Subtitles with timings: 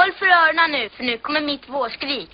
[0.00, 2.30] Håll för öronen nu, för nu kommer mitt vårskrik.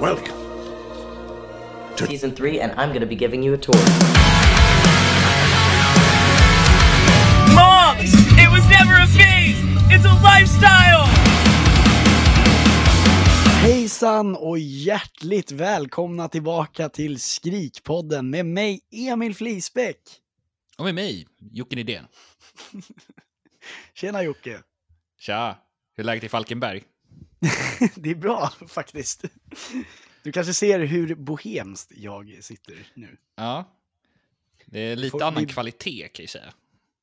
[0.00, 0.34] Welcome.
[1.96, 3.74] To season three, and I'm gonna be giving you a tour.
[7.54, 8.12] Moms!
[8.36, 9.56] It was never a phase!
[9.90, 11.11] It's a lifestyle!
[14.02, 19.98] Hejsan och hjärtligt välkomna tillbaka till Skrikpodden med mig Emil Flisbäck.
[20.78, 22.04] Och med mig, Jocke Nydén.
[23.94, 24.62] Tjena Jocke.
[25.18, 25.58] Tja,
[25.94, 26.82] hur är läget i Falkenberg?
[27.96, 29.24] Det är bra faktiskt.
[30.22, 33.16] Du kanske ser hur bohemskt jag sitter nu.
[33.36, 33.64] Ja.
[34.66, 36.54] Det är lite Får annan vi- kvalitet kan jag säga.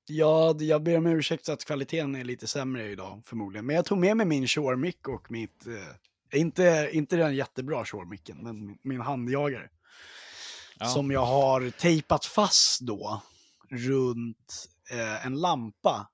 [0.08, 3.66] Ja, jag ber om ursäkt att kvaliteten är lite sämre idag förmodligen.
[3.66, 5.74] Men jag tog med mig min Shure-mick och mitt, eh,
[6.34, 9.70] inte, inte den jättebra Shure-micken, men min, min handjagare.
[10.80, 10.86] Ja.
[10.86, 13.22] Som jag har tejpat fast då
[13.70, 16.10] runt eh, en lampa.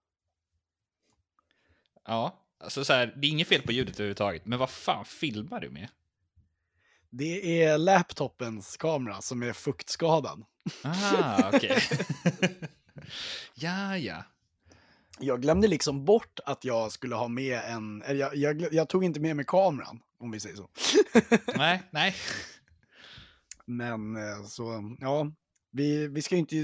[2.08, 5.60] Ja, alltså så här, det är inget fel på ljudet överhuvudtaget, men vad fan filmar
[5.60, 5.90] du med?
[7.10, 10.46] Det är laptopens kamera som är fuktskadad.
[10.84, 11.82] Ah, okej.
[13.56, 14.24] ja, ja.
[15.20, 19.20] Jag glömde liksom bort att jag skulle ha med en, jag, jag, jag tog inte
[19.20, 20.70] med mig kameran, om vi säger så.
[21.58, 22.16] Nej, nej.
[23.66, 25.32] Men eh, så, ja,
[25.72, 26.56] vi, vi ska ju inte,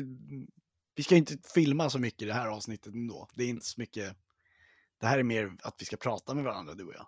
[0.96, 3.28] vi ska inte filma så mycket i det här avsnittet ändå.
[3.34, 4.18] Det är inte så mycket,
[5.00, 7.08] det här är mer att vi ska prata med varandra, du och jag.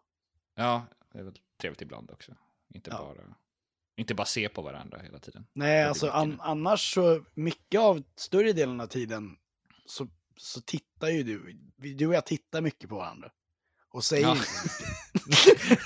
[0.56, 2.36] Ja, det är väl trevligt ibland också.
[2.73, 2.98] Inte, Ja.
[2.98, 3.36] bara,
[3.95, 5.45] inte bara se på varandra hela tiden.
[5.54, 9.38] Nej, alltså an, annars så, mycket av större delen av tiden
[9.86, 10.08] så,
[10.38, 11.54] så tittar ju du,
[11.94, 13.32] du och jag tittar mycket på varandra.
[13.94, 14.38] Och säger Ja.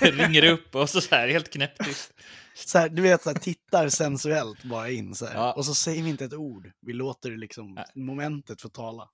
[0.00, 2.14] Ringer upp och så, så här helt knäpptyst.
[2.54, 5.28] Så här, du vet, så här, tittar sensuellt bara in så.
[5.34, 5.52] Ja.
[5.52, 6.70] Och så säger vi inte ett ord.
[6.80, 7.84] Vi låter liksom Nej.
[7.94, 9.08] momentet få tala.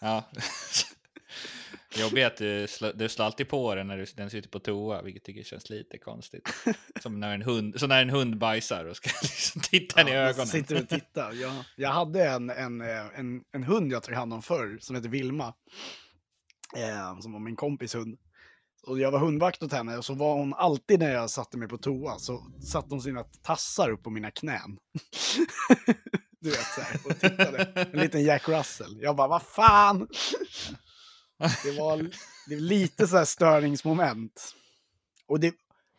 [0.00, 0.30] Ja.
[1.96, 5.02] Jobbigt att du slår, du slår alltid på den när du, den sitter på toa,
[5.02, 6.48] vilket tycker jag känns lite konstigt.
[7.02, 10.08] Som när en hund, som när en hund bajsar och ska liksom titta i Ja,
[10.08, 10.46] så ögonen.
[10.46, 11.32] Sitter och tittar.
[11.32, 14.96] Jag, jag hade en, en, eh, en, en hund jag tog hand om förr som
[14.96, 15.54] hette Vilma.
[16.76, 18.18] Eh, som var min kompis hund.
[18.86, 21.68] Och jag var hundvakt åt henne och så var hon alltid när jag satte mig
[21.68, 24.78] på toa så satte hon sina tassar upp på mina knän.
[26.40, 27.88] du vet så här, och tittade.
[27.92, 28.98] En liten Jack Russell.
[29.00, 30.08] Jag bara, vad fan!
[31.38, 31.96] Det var,
[32.48, 34.54] det var lite så här störningsmoment.
[35.26, 35.54] Och, det,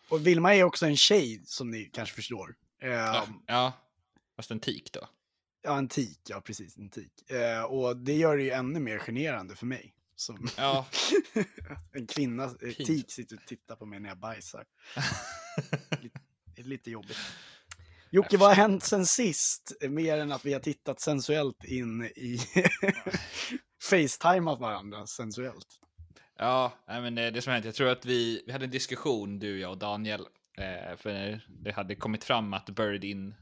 [0.09, 2.55] och Vilma är också en tjej som ni kanske förstår.
[2.81, 3.73] Eh, Ja, ja,
[4.35, 5.09] fast en tik då.
[5.63, 7.31] Ja, en tik, ja precis, en tik.
[7.31, 9.93] Eh, och det gör det ju ännu mer generande för mig.
[10.17, 10.85] Som Ja,
[11.93, 14.65] en kvinna, eh, tik, sitter och tittar på mig när jag bajsar.
[16.55, 17.17] det är lite jobbigt.
[18.09, 19.77] Jocke, vad har hänt sen sist?
[19.81, 22.39] Eh, Mer än att vi har tittat sensuellt in i
[23.83, 25.79] Facetimeat varandra sensuellt.
[26.37, 29.59] ja men det, det som hänt, jag tror att vi, vi hade en diskussion, du,
[29.59, 30.21] jag och Daniel,
[30.57, 33.35] eh, för det hade kommit fram att Bird in,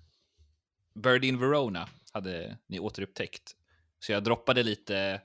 [1.04, 3.56] Bird in Verona hade ni återupptäckt.
[4.00, 5.22] Så jag droppade lite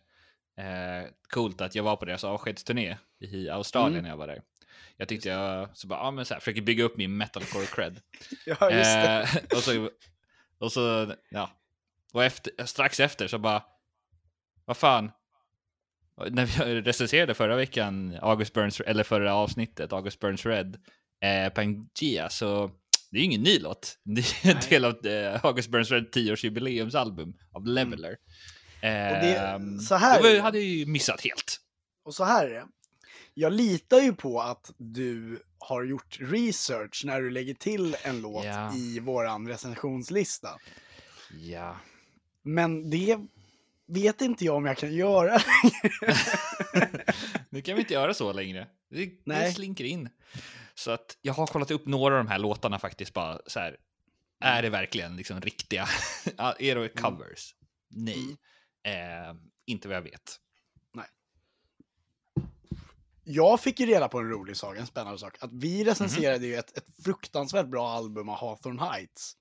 [0.60, 4.02] eh, coolt att jag var på deras avskedsturné i Australien Mm.
[4.02, 4.42] när jag var där.
[4.96, 8.00] Jag tyckte jag så bara, ja, men så här, försöker bygga upp min metalcore cred.
[8.46, 9.28] Ja, just det.
[9.34, 9.90] Eh, och så,
[10.58, 11.50] och så, ja.
[12.12, 13.62] Och efter, strax efter så bara,
[14.64, 15.10] vad fan.
[16.30, 20.78] När vi recenserade förra veckan, August Burns, eller förra avsnittet, August Burns Red,
[21.20, 22.70] eh, Pangea, så
[23.10, 23.98] det är ju ingen ny låt.
[24.04, 28.08] Det är en del av eh, August Burns Red 10-årsjubileumsalbum av Leveler.
[28.08, 28.18] Mm.
[28.82, 31.56] Och det- Ehm, så här- Det hade jag ju missat helt.
[32.04, 32.66] Och så här är det.
[33.34, 38.44] Jag litar ju på att du har gjort research när du lägger till en låt
[38.44, 38.74] Ja.
[38.74, 40.48] i våran recensionslista.
[41.40, 41.76] Ja.
[42.42, 43.18] Men det
[43.88, 45.40] vet inte jag om jag kan göra.
[47.50, 48.66] nu kan vi inte göra så längre.
[48.90, 49.54] Det, det Nej.
[49.54, 50.08] slinker in.
[50.74, 53.76] Så att jag har kollat upp några av de här låtarna faktiskt bara så här.
[54.40, 55.88] Är det verkligen liksom riktiga?
[56.58, 57.54] Är det covers?
[57.90, 58.36] Nej.
[58.82, 59.34] Eh,
[59.66, 60.36] inte vad jag vet.
[63.24, 65.36] Jag fick ju reda på en rolig sak, en spännande sak.
[65.40, 69.36] Att vi recenserade ju ett, ett fruktansvärt bra album av Hawthorne Heights.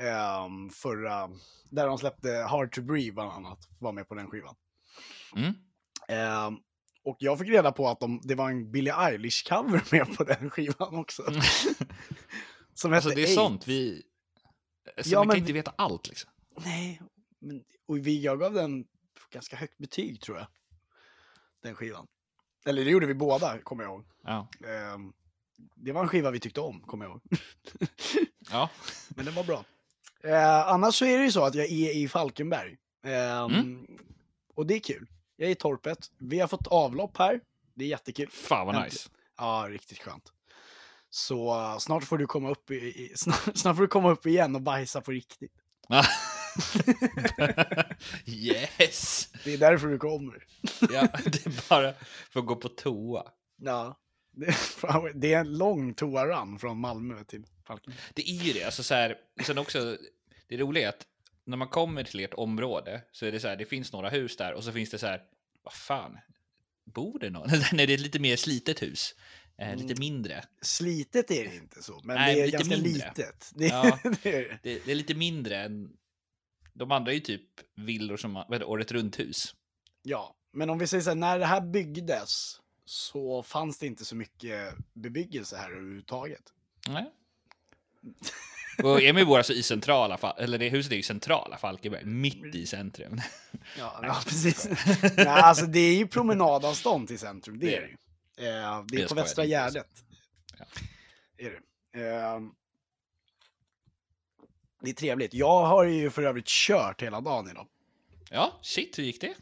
[0.00, 1.30] Ehm, förra,
[1.70, 4.54] där de släppte Hard to Breathe bland annat, var med på den skivan.
[5.36, 5.52] Mm.
[6.08, 6.56] Ehm,
[7.04, 10.50] och jag fick reda på att de, det var en Billie Eilish-cover med på den
[10.50, 11.22] skivan också.
[12.74, 13.34] Som Alltså det är Eight.
[13.34, 14.02] sånt vi...
[15.02, 16.30] Så Ja, vi kan inte vi- veta allt liksom.
[16.64, 17.02] Nej,
[17.38, 18.84] men, och vi, jag gav den
[19.32, 20.46] ganska högt betyg tror jag.
[21.62, 22.06] Den skivan.
[22.66, 24.04] Eller det gjorde vi båda, kommer jag ihåg.
[24.24, 24.48] Ja.
[24.66, 25.12] Ehm,
[25.74, 27.22] det var en skiva vi tyckte om, kommer jag ihåg.
[28.50, 28.70] ja.
[29.08, 29.64] Men det var bra.
[30.24, 32.76] Eh, annars så är det ju så att jag är i Falkenberg.
[33.04, 33.86] Ehm, Mm.
[34.54, 35.06] Och det är kul.
[35.36, 36.10] Jag är i torpet.
[36.18, 37.40] Vi har fått avlopp här.
[37.74, 38.28] Det är jättekul.
[38.30, 39.08] Fan vad nice.
[39.36, 40.32] Ja, riktigt skönt.
[41.10, 44.26] Så eh, snart får du komma upp i, i, snart, snart får du komma upp
[44.26, 45.52] igen och bajsa på riktigt.
[48.26, 49.28] yes!
[49.44, 50.44] Det är därför du kommer.
[50.80, 51.94] Ja, det är bara
[52.30, 53.24] för att gå på toa.
[53.56, 53.98] Ja.
[55.14, 58.00] Det, är en lång toarun från Malmö till Falkenberg.
[58.14, 58.64] Det är ju det.
[58.64, 59.16] Alltså så här,
[59.46, 59.96] sen också,
[60.48, 61.06] det roliga är att
[61.44, 64.36] när man kommer till ert område så är det så här, det finns några hus
[64.36, 65.20] där och så finns det så här,
[65.62, 66.18] vad fan,
[66.94, 67.48] bor det någon?
[67.72, 69.14] Nej, det är ett lite mer slitet hus.
[69.58, 69.98] Eh, lite Mm.
[69.98, 70.44] mindre.
[70.62, 72.92] Slitet är det inte så, men Nej, det är lite ganska mindre.
[72.92, 73.50] litet.
[73.54, 73.98] Det, Ja.
[74.22, 74.58] det är det.
[74.62, 75.90] Det, det är lite mindre än,
[76.78, 77.42] de andra är ju typ
[77.74, 79.54] villor som, vad är det, året runt hus.
[80.02, 84.04] Ja, men om vi säger så här, när det här byggdes så fanns det inte
[84.04, 86.42] så mycket bebyggelse här överhuvudtaget.
[86.88, 87.12] Nej.
[88.82, 92.66] Och Emil bor alltså i centrala, eller det huset är ju centrala Falkenberg, mitt i
[92.66, 93.20] centrum.
[93.78, 94.68] Ja, ja precis.
[95.16, 98.48] Nej, alltså det är ju promenadavstånd till centrum, det Det är är det ju.
[98.48, 100.04] Eh, det är Jag på Västra är Gärdet.
[100.58, 100.64] Ja.
[101.38, 102.08] Är det.
[102.08, 102.40] Eh,
[104.80, 105.34] det är trevligt.
[105.34, 107.66] Jag har ju för övrigt kört hela dagen idag.
[108.30, 109.34] Ja, shit, hur gick det?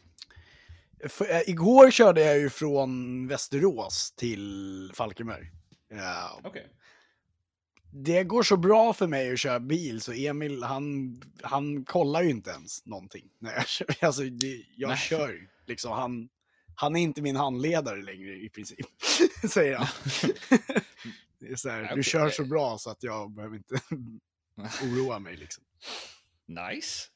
[1.09, 5.51] För, eh, igår körde jag ju från Västerås till Falkenberg.
[5.91, 6.67] Eh, Okej.
[7.91, 12.29] det går så bra för mig att köra bil så Emil han, han kollar ju
[12.29, 13.29] inte ens någonting.
[13.39, 13.87] När jag kör.
[14.01, 14.97] Alltså, det, jag Nej.
[14.97, 16.29] kör liksom, han,
[16.75, 18.85] han är inte min handledare längre i princip,
[19.49, 19.87] säger han.
[21.39, 23.79] det är så här, Ja, du kör så bra så att jag behöver inte
[24.83, 25.35] oroa mig.
[25.37, 25.63] Liksom.
[26.47, 27.07] Nice.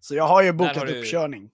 [0.00, 1.50] Så jag har ju bokat har du- uppkörning.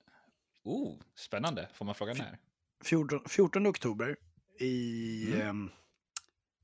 [0.64, 1.68] Oh, spännande.
[1.74, 2.38] Får man fråga när?
[2.84, 4.16] 14, 14 oktober
[4.60, 5.48] i, Mm.
[5.48, 5.70] ehm,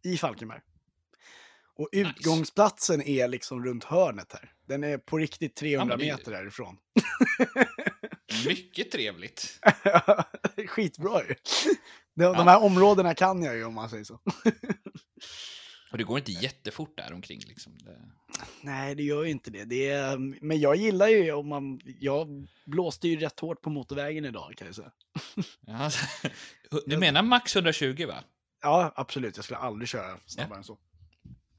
[0.05, 0.61] i Falkenberg.
[1.75, 2.09] Och Nice.
[2.11, 4.53] utgångsplatsen är liksom runt hörnet här.
[4.67, 6.77] Den är på riktigt 300 men det är- meter härifrån.
[8.47, 9.61] Mycket trevligt.
[10.69, 11.35] Skitbra ju.
[12.15, 12.33] De, Ja.
[12.33, 14.21] de här områdena kan jag ju om man säger så.
[15.93, 17.79] Och det går inte jättefort där omkring liksom.
[17.79, 17.97] Det...
[18.61, 19.65] Nej, det gör ju inte det.
[19.65, 21.81] det är, men jag gillar ju om man...
[22.01, 24.91] Jag blåste ju rätt hårt på motorvägen idag kan jag säga.
[25.61, 25.91] Ja,
[26.87, 28.25] du menar max 120 va?
[28.63, 29.37] Ja, absolut.
[29.37, 30.79] Jag skulle aldrig köra snabbare än så.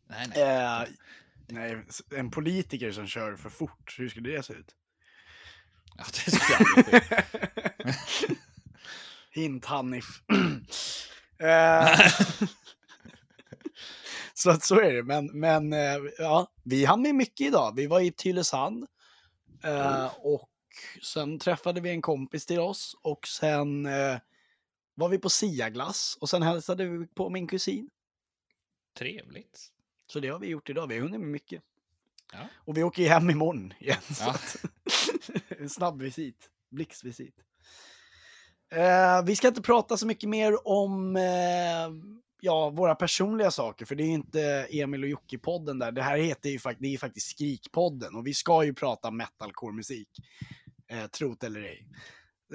[0.10, 0.42] Nej, nej.
[0.42, 0.88] Eh,
[1.48, 1.86] nej,
[2.16, 4.76] en politiker som kör för fort, hur skulle det se ut?
[5.98, 7.24] Ja, det skulle ske.
[9.42, 10.06] Hint Hanif.
[11.40, 12.00] Eh,
[14.40, 15.04] så att så är det.
[15.04, 17.76] Men, men eh, ja, vi hann med mycket idag.
[17.76, 18.88] Vi var i Tylösand.
[19.64, 20.50] eh, och
[21.04, 22.96] sen träffade vi en kompis till oss.
[23.02, 24.18] Och sen eh,
[24.96, 26.18] var vi på Siaglass.
[26.22, 27.90] Och sen hälsade vi på min kusin.
[28.98, 29.70] Trevligt.
[30.08, 30.88] Så det har vi gjort idag.
[30.88, 31.64] Vi har hunnit med mycket.
[32.34, 32.40] Ja.
[32.56, 33.98] Och vi åker ju hem imorgon igen.
[34.20, 34.36] Ja.
[35.50, 36.50] en snabb visit.
[36.70, 37.36] Blixtvisit.
[38.72, 41.90] Eh, vi ska inte prata så mycket mer om eh,
[42.44, 45.92] ja, våra personliga saker, för det är ju inte Emil och Jocke-podden där.
[45.92, 50.08] Det här heter ju det är ju faktiskt Skrikpodden och vi ska ju prata metalcore-musik.
[50.92, 51.88] Eh, trot eller ej.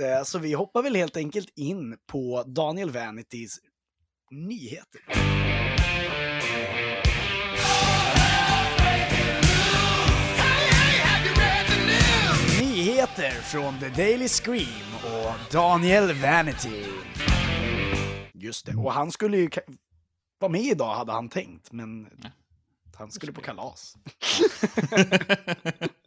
[0.00, 3.58] Eh, så vi hoppar väl helt enkelt in på Daniel Vanitys
[4.30, 5.00] nyheter.
[12.60, 16.84] Nyheter från The Daily Scream och Daniel Vanity.
[18.40, 19.50] Just det, och han skulle ju
[20.38, 22.08] vara med idag hade han tänkt, men
[22.96, 23.96] han skulle på kalas.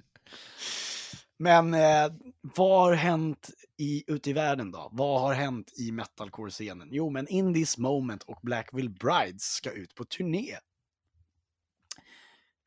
[1.41, 4.89] Men eh, vad har hänt i, ute i världen då?
[4.91, 6.89] Vad har hänt i metalcore-scenen?
[6.91, 10.57] Jo, men In This Moment och Blackville Brides ska ut på turné.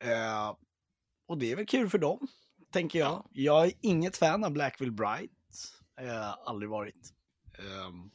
[0.03, 0.55] Eh,
[1.27, 2.27] och det är väl kul för dem,
[2.71, 3.27] tänker jag.
[3.31, 5.81] Jag är inget fan av Blackville Brides.
[5.99, 7.13] Eh, aldrig varit.
[7.59, 8.11] Ehm,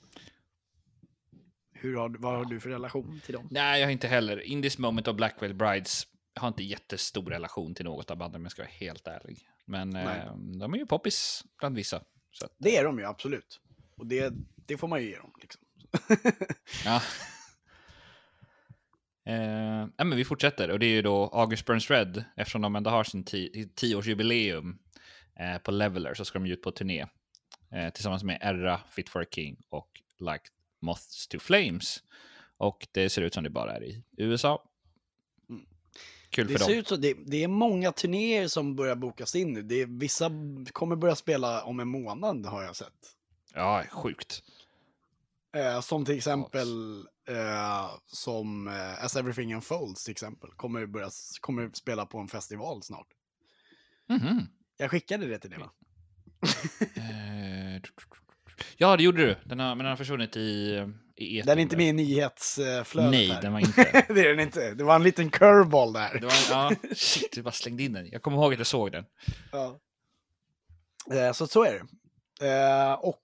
[1.81, 3.49] hur har, vad har du för relation till dem?
[3.51, 4.41] Nej, jag har inte heller.
[4.41, 8.41] In this moment of Blackwell Brides jag har inte jättestor relation till något av banden
[8.41, 9.39] om jag ska vara helt ärlig.
[9.65, 12.03] Men eh, de är ju poppis bland vissa.
[12.33, 13.61] Så Det är de ju absolut.
[13.97, 14.33] Och det,
[14.67, 15.33] det får man ju ge dem.
[15.41, 15.63] Liksom.
[16.85, 17.03] ja.
[19.27, 22.91] Eh, men vi fortsätter och det är ju då August Burns Red eftersom de ändå
[22.91, 24.79] har sin ti- tioårsjubileum
[25.41, 27.07] eh, på Leveler så ska de ju ut på turné
[27.75, 30.45] eh, tillsammans med Erra, Fit for a King och Like
[30.81, 32.03] Moths to Flames.
[32.57, 34.65] Och det ser ut som det bara är i USA.
[35.49, 35.67] Mm.
[36.31, 36.79] Kul Det för ser dem.
[36.81, 36.97] ut så.
[36.97, 39.63] Det, det är många turnéer som börjar bokas in nu.
[39.63, 40.31] Det är, vissa
[40.73, 43.17] kommer börja spela om en månad har jag sett.
[43.55, 44.43] Ja, sjukt.
[45.57, 50.51] Eh, som till exempel eh, som eh, As Everything Unfolds till exempel.
[50.51, 51.11] Kommer, börja,
[51.41, 53.07] kommer spela på en festival snart.
[54.09, 54.47] Mhm.
[54.77, 55.71] Jag skickade det till dig va?
[58.77, 59.37] Ja, det gjorde du.
[59.45, 60.41] Den har, men den har försvunnit i,
[61.17, 63.43] i etern Den är inte med i nyhetsflödet Nej, här.
[63.43, 64.05] den var inte.
[64.15, 64.75] det är den inte.
[64.75, 66.19] Det var en liten curveball där.
[66.21, 68.09] Det var, ja, shit, du bara slängde in den.
[68.11, 69.05] Jag kommer ihåg att jag såg den.
[69.53, 69.81] Ja.
[71.13, 71.87] Eh, så så är det.
[72.49, 73.23] Eh, och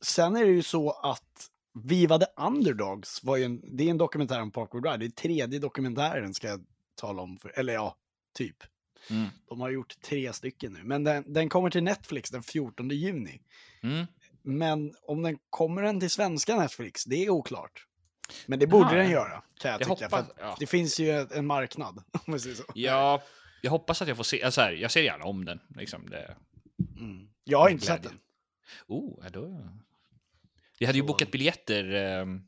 [0.00, 3.98] sen är det ju så att Viva the Underdogs var ju en, det är en
[3.98, 4.96] dokumentär om Parkwood Ride.
[4.96, 7.38] Det är tredje dokumentären ska jag tala om.
[7.38, 7.96] För, eller ja,
[8.34, 8.56] typ.
[9.10, 9.28] Mm.
[9.48, 10.80] De har gjort tre stycken nu.
[10.84, 13.40] Men den, den kommer till Netflix den 14 juni.
[13.82, 14.06] Mm.
[14.42, 17.86] Men om den kommer den till svenska Netflix, det är oklart.
[18.46, 20.04] Men det borde Ja, den göra, kan jag, Jag tycka.
[20.16, 20.56] hoppas- ja.
[20.58, 22.64] Det finns ju en marknad, om säger så.
[22.74, 23.22] Ja,
[23.62, 24.42] jag hoppas att jag får se.
[24.42, 25.60] Alltså här, jag ser gärna om den.
[25.76, 26.36] Liksom det.
[26.98, 27.28] Mm.
[27.44, 28.02] Jag har inte Glädje.
[28.02, 28.20] sett den.
[28.86, 29.68] Oh, då...
[30.78, 32.42] Vi hade ju Så- bokat biljetter ehm,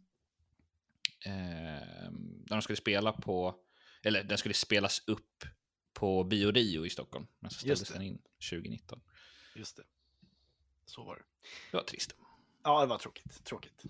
[1.26, 3.54] ehm, när de skulle spela på,
[4.02, 5.44] eller den skulle spelas upp
[5.92, 7.26] på Bio Rio i Stockholm.
[7.40, 8.18] Men så ställdes den in
[8.50, 9.00] 2019.
[9.56, 9.82] Just det.
[10.86, 11.22] Så var det.
[11.70, 12.14] Det var trist.
[12.62, 13.44] Ja, det var tråkigt.
[13.44, 13.84] tråkigt.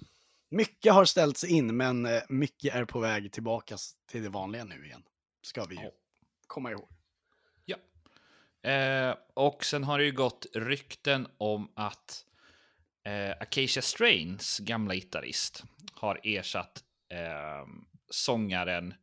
[0.49, 4.87] Mycket har ställts in, men eh, mycket är på väg tillbaka till det vanliga nu
[4.87, 5.03] igen.
[5.43, 5.91] Ska vi ju
[6.47, 6.89] komma ihåg.
[7.65, 7.77] Ja.
[8.71, 12.27] Eh, och sen har det ju gått rykten om att
[13.05, 17.67] eh, Acacia Strains gamla gitarrist har ersatt eh,
[18.11, 18.95] sångaren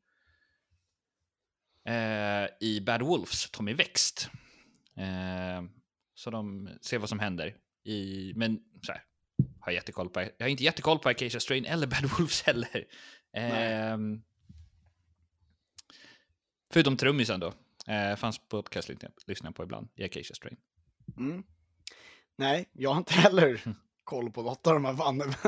[2.60, 4.30] i Bad Wolves, Tommy Växt.
[4.96, 5.64] Eh,
[6.16, 7.56] så de ser vad som händer.
[7.84, 9.04] I, men så här,
[9.60, 12.86] har jättekoll på, jag har inte jättekoll på Acacia Strain eller Bad Wolves heller.
[13.34, 13.98] Eh,
[16.74, 17.54] förutom trummisen då.
[17.88, 18.90] Eh, fanns podcast
[19.28, 20.58] lyssnar jag på ibland i Acacia Strain.
[21.18, 21.44] Mm.
[22.36, 25.34] Nej, jag har inte heller koll på något av de här banden.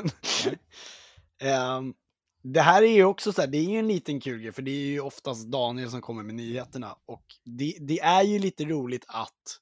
[1.41, 1.93] Ehm,
[2.41, 4.61] det här är ju också så här, det är ju en liten kul grej, för
[4.61, 6.97] det är ju oftast Daniel som kommer med nyheterna.
[7.05, 9.59] Och det, det är ju lite roligt att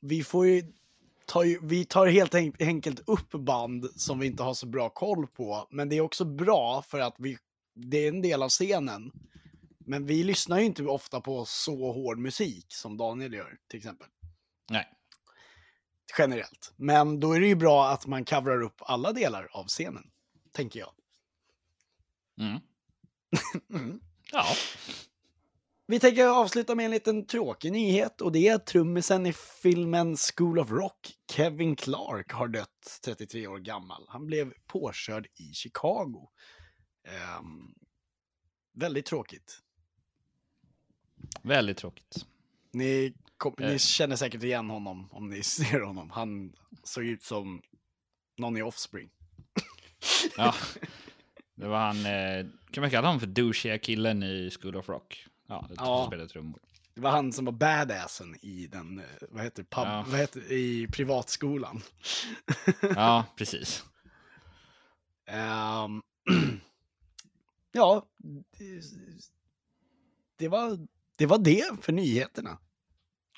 [0.00, 0.72] vi får ju,
[1.30, 4.88] ta ju, vi tar helt en- enkelt upp band som vi inte har så bra
[4.90, 5.66] koll på.
[5.70, 7.38] Men det är också bra för att vi,
[7.74, 9.12] det är en del av scenen.
[9.78, 14.08] Men vi lyssnar ju inte ofta på så hård musik som Daniel gör, till exempel
[14.70, 14.88] Nej.
[16.18, 16.72] generellt.
[16.76, 20.10] Men då är det ju bra att man coverar upp alla delar av scenen,
[20.52, 20.92] tänker jag.
[22.40, 22.60] Mm.
[23.74, 24.00] Mm.
[24.32, 24.44] Ja.
[25.90, 29.32] Vi tänker avsluta med en liten tråkig nyhet och det är att trummisen i
[29.62, 34.06] filmen School of Rock, Kevin Clark, har dött 33 år gammal.
[34.08, 36.28] Han blev påkörd i Chicago.
[37.08, 37.74] Ehm,
[38.72, 39.58] väldigt tråkigt.
[41.42, 42.26] Väldigt tråkigt.
[42.72, 43.68] Ni, kom, Eh.
[43.72, 46.10] ni känner säkert igen honom om ni ser honom.
[46.10, 46.52] Han
[46.84, 47.62] såg ut som
[48.38, 49.10] någon i Offspring.
[50.36, 50.54] Ja.
[51.54, 55.26] Det var han, eh, kan man kalla honom för douchiga killen i School of Rock?
[55.50, 56.04] Ja, det Ja.
[56.06, 56.60] spelade trummor.
[56.94, 60.04] Det var han som var badassen i den, eh, vad heter, pub, Ja.
[60.08, 61.82] vad heter i privatskolan.
[62.94, 63.84] Ja, precis.
[65.26, 66.02] Ehm,
[67.72, 68.06] ja,
[68.58, 68.82] det,
[70.36, 72.58] det, var, det var det för nyheterna.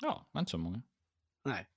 [0.01, 0.81] Ja, var inte så många.
[1.45, 1.67] Nej.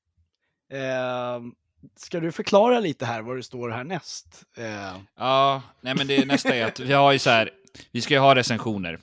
[0.81, 1.55] Ehm,
[1.97, 4.45] ska du förklara lite här vad det står härnäst?
[4.59, 7.51] Uh, Ja, nej men det nästa är att vi har ju så här,
[7.91, 9.01] vi ska ju ha recensioner.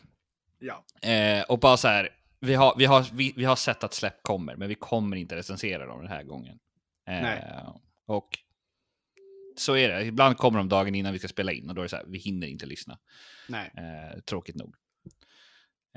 [0.63, 3.93] Ja, Eh, och bara så här, vi har, vi, har, vi, vi har sett att
[3.93, 6.59] släpp kommer, men vi kommer inte recensera dem den här gången.
[7.07, 7.45] Eh, Nej.
[8.05, 8.37] Och
[9.57, 10.05] så är det.
[10.05, 12.05] Ibland kommer de dagen innan vi ska spela in och då är det så här,
[12.07, 12.99] vi hinner inte lyssna.
[13.49, 13.71] nej.
[13.77, 14.75] Eh, tråkigt nog.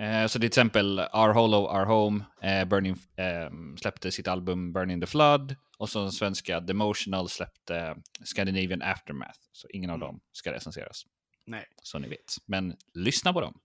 [0.00, 5.00] Eh, så till exempel Our Hollow, Our Home, eh, Burning, eh, släppte sitt album Burning
[5.00, 9.38] the Flood och så den svenska Demotional släppte Scandinavian Aftermath.
[9.52, 10.06] Så ingen av Mm.
[10.06, 11.06] dem ska recenseras,
[11.46, 12.34] Nej, så ni vet.
[12.46, 13.60] Men lyssna på dem.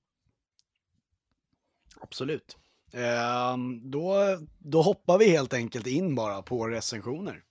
[2.01, 2.57] Absolut.
[2.93, 4.15] Ehm, då,
[4.59, 7.43] då hoppar vi helt enkelt in bara på recensioner.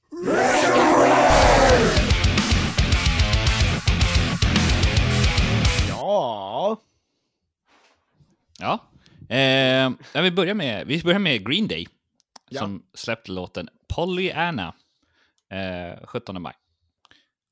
[5.89, 6.77] Ja,
[8.59, 8.79] Ja,
[9.29, 11.89] eh, ja, vi, börjar med, vi börjar med Green Day
[12.53, 12.61] Ja.
[12.61, 14.75] som släppte låten Pollyanna
[15.51, 16.55] eh, 17 maj.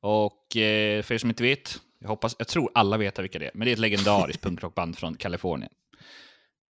[0.01, 3.47] Och eh, för er som inte vet, jag, hoppas, jag tror alla vet vilka det
[3.47, 5.73] är, men det är ett legendariskt punkrockband från Kalifornien.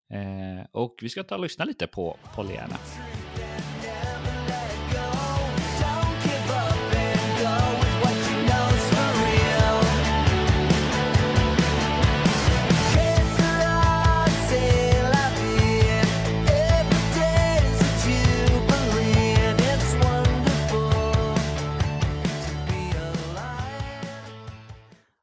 [0.09, 2.77] Eh, och vi ska ta och lyssna lite på Pollyanna.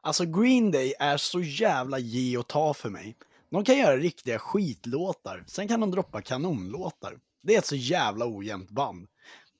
[0.01, 3.17] Alltså Green Day är så jävla ge och ta för mig.
[3.57, 7.19] De kan göra riktiga skitlåtar, sen kan de droppa kanonlåtar.
[7.43, 9.07] Det är ett så jävla ojämnt band.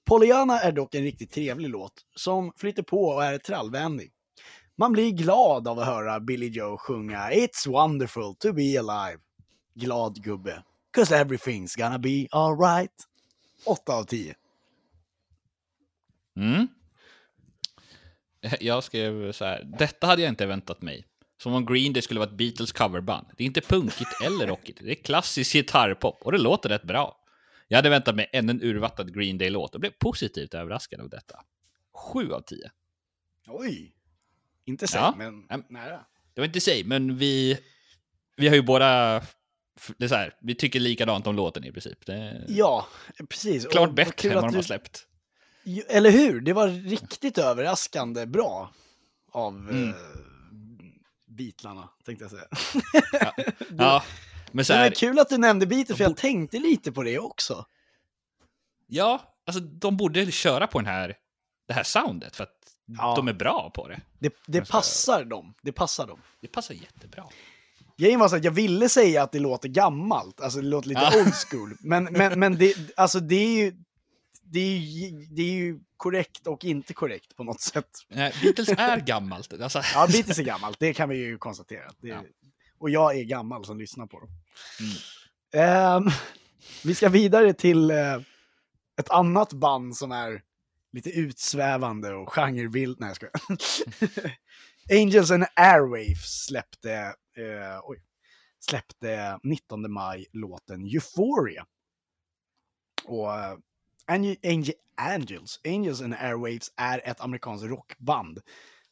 [0.05, 4.13] Pollyanna är dock en riktigt trevlig låt, som flyter på och är trallvänlig.
[4.77, 9.21] Man blir glad av att höra Billy Joe sjunga It's wonderful to be alive.
[9.75, 10.63] Glad gubbe.
[10.91, 13.05] Cause everything's gonna be alright.
[13.67, 14.35] 8 av 10.
[16.37, 16.69] Mm.
[18.61, 19.65] Jag skrev så här.
[19.79, 21.07] Detta hade jag inte väntat mig.
[21.43, 23.27] Som om Green Day skulle vara ett Beatles coverband.
[23.37, 24.79] Det är inte punkigt eller rockigt.
[24.83, 27.23] Det är klassisk gitarrpop och det låter rätt bra.
[27.69, 31.41] Jag hade väntat mig ännu en urvattnad Green Day-låt och blev positivt överraskad av detta.
[32.13, 32.71] 7 av 10.
[33.47, 33.93] Oj!
[34.65, 35.15] Inte säg, Ja.
[35.17, 36.01] men nära.
[36.35, 37.59] Det var inte säg, men vi,
[38.37, 39.21] vi har ju båda...
[39.97, 42.07] Det är så här, vi tycker likadant om låten i princip.
[42.07, 42.87] Det Ja,
[43.29, 43.65] precis.
[43.65, 45.07] Och klart vad bättre än vad de har släppt.
[45.89, 46.41] Eller hur?
[46.41, 48.71] Det var riktigt överraskande bra
[49.33, 49.89] av Mm.
[49.89, 49.95] eh,
[51.37, 52.47] Beatlarna, tänkte jag säga.
[53.79, 54.05] Ja,
[54.53, 57.03] men så Det här, var kul att du nämnde Beatles, för jag tänkte lite på
[57.03, 57.67] det också.
[58.87, 61.15] ja, alltså de borde köra på den här,
[61.69, 62.53] det här soundet för att
[62.99, 63.15] Ja.
[63.17, 64.01] de är bra på det.
[64.19, 65.55] Det, det Alltså- passar dem.
[65.63, 66.21] Det passar dem.
[66.41, 67.25] Det passar jättebra.
[67.99, 71.01] Grejen var så att jag ville säga att det låter gammalt, alltså det låter lite
[71.13, 71.21] Ja.
[71.21, 71.77] old school.
[71.81, 73.73] Men, men, men det, alltså det är ju...
[74.49, 77.91] Det är, ju, det är ju korrekt och inte korrekt på något sätt.
[78.09, 79.53] Nej, Beatles är gammalt.
[79.53, 81.91] Alltså, Ja, Beatles är gammalt, det kan vi ju konstatera.
[82.01, 82.23] Det, Ja.
[82.79, 84.29] Och jag är gammal som lyssnar på dem.
[84.81, 85.67] Mm.
[85.67, 86.11] Ehm,
[86.85, 88.17] vi ska vidare till eh,
[89.01, 90.43] ett annat band som är
[90.93, 92.97] lite utsvävande och genrebild.
[93.01, 94.37] Nej, jag skojar.
[95.03, 96.93] Angels and Airwaves släppte,
[97.37, 98.03] eh, oj,
[98.59, 101.67] släppte 19 maj låten Euphoria.
[103.05, 103.57] Och eh,
[104.07, 108.41] Ange- Ange- Angels, Angels and Airwaves är ett amerikanskt rockband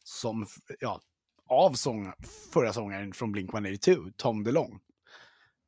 [0.04, 0.46] som,
[0.80, 1.00] ja,
[1.48, 2.12] av sång,
[2.52, 4.80] förra sångaren från Blink-182, Tom DeLong.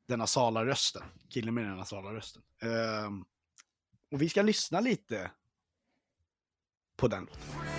[0.09, 2.43] Den nasala rösten, killen med den nasala rösten.
[2.63, 3.25] Ehm,
[4.13, 5.31] och vi ska lyssna lite
[6.97, 7.77] på den låten.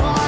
[0.00, 0.23] want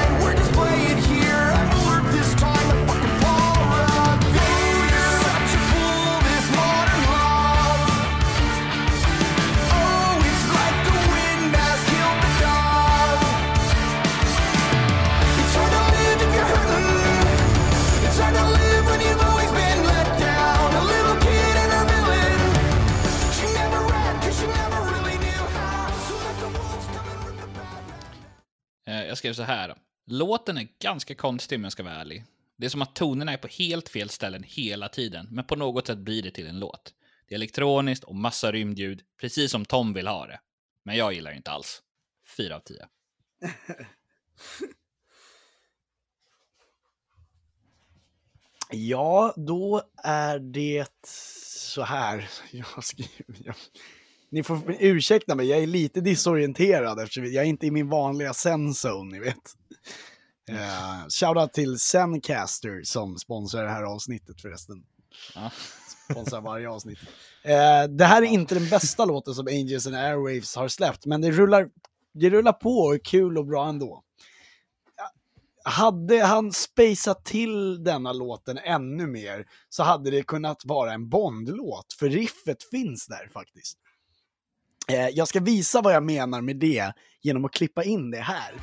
[29.16, 29.74] Jag skrev så här.
[30.06, 32.24] Låten är ganska konstig om jag ska vara ärlig.
[32.56, 35.86] Det är som att tonerna är på helt fel ställen hela tiden, men på något
[35.86, 36.94] sätt blir det till en låt.
[37.28, 40.40] Det är elektroniskt och massa rymdljud, precis som Tom vill ha det.
[40.82, 41.82] Men jag gillar det inte alls.
[42.36, 42.86] 4 av 10.
[48.70, 50.86] Ja, då är det
[51.72, 52.30] så här.
[52.50, 53.54] Jag skriver, jag,
[54.30, 58.32] ni får ursäkta mig, jag är lite disorienterad eftersom jag är inte i min vanliga
[58.32, 59.56] zen-zone, ni vet.
[60.50, 64.84] Uh, Shoutout till Zencaster som sponsrar det här avsnittet förresten.
[65.34, 65.50] Ja.
[66.10, 66.98] Sponsrar varje avsnitt.
[67.44, 71.20] Eh, det här är inte den bästa låten som Angels and Airwaves har släppt, men
[71.20, 71.68] det rullar,
[72.14, 74.02] det rullar på och är kul och bra ändå.
[75.64, 81.92] Hade han spacat till denna låten ännu mer så hade det kunnat vara en Bond-låt,
[81.98, 83.78] för riffet finns där faktiskt.
[84.92, 88.54] Eh, jag ska visa vad jag menar med det genom att klippa in det här.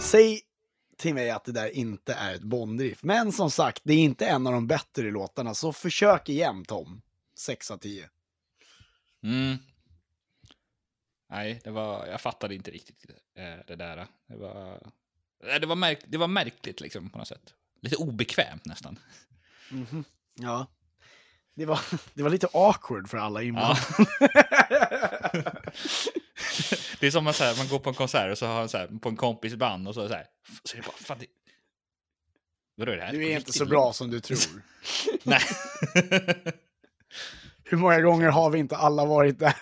[0.00, 0.40] Säg
[0.96, 3.02] till mig att det där inte är ett Bondriff.
[3.02, 7.02] Men som sagt, det är inte en av de bättre låtarna, så försök igen Tom.
[7.38, 8.08] 6 av 10.
[9.22, 9.56] Mm.
[11.30, 13.04] Nej, det var, jag fattade inte riktigt
[13.36, 14.06] eh, det där.
[14.26, 14.80] Det var,
[15.60, 17.54] det var, märk, det var märkligt liksom på något sätt.
[17.80, 18.98] Lite obekvämt nästan.
[20.34, 20.66] Ja.
[21.56, 21.80] Det var,
[22.14, 23.46] det var lite awkward för alla Ja.
[23.46, 23.80] inblandade.
[27.00, 28.78] det är som att här, man går på en konsert och så har man så
[28.78, 30.26] här, på en kompis band och så, så här,
[30.64, 31.26] så är det bara, fan det...
[32.76, 33.12] Vadå är det här?
[33.12, 34.62] Du är inte så bra som du tror.
[35.22, 35.40] Nej.
[37.64, 39.54] Hur många gånger har vi inte alla varit där?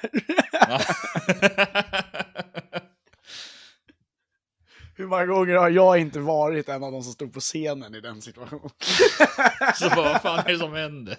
[5.02, 8.00] Hur många gånger har jag inte varit en av de som stod på scenen i
[8.00, 8.70] den situationen?
[9.78, 11.16] så bara, vad fan är det som händer?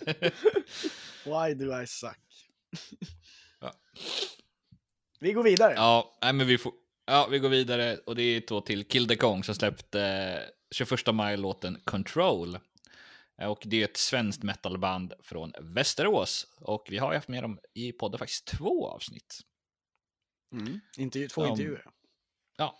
[1.47, 2.47] Why do I suck?
[3.59, 3.73] Ja.
[5.19, 5.73] Vi går vidare.
[5.73, 6.73] ja, nej, men vi får,
[7.05, 10.39] Ja, vi går vidare och det är då till Kill the Kong som släppte eh,
[10.71, 12.55] 21 maj låten Control.
[13.41, 16.47] Eh, Och det är ett svenskt metalband från Västerås.
[16.59, 19.39] Och vi har ju haft med dem i podden faktiskt två avsnitt.
[20.53, 20.79] Mm.
[20.97, 21.85] Intervju, två intervjuer.
[22.57, 22.79] Ja,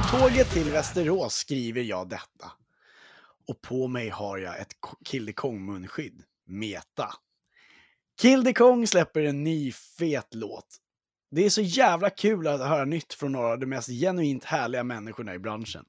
[0.00, 2.52] På tåget till Västerås skriver jag detta.
[3.48, 4.72] Och på mig har jag ett
[5.04, 6.22] Kill the Kong-munskydd.
[6.46, 7.08] Meta.
[8.20, 10.66] Kill the Kong släpper en ny fet låt.
[11.30, 14.84] Det är så jävla kul att höra nytt från några av de mest genuint härliga
[14.84, 15.84] människorna i branschen.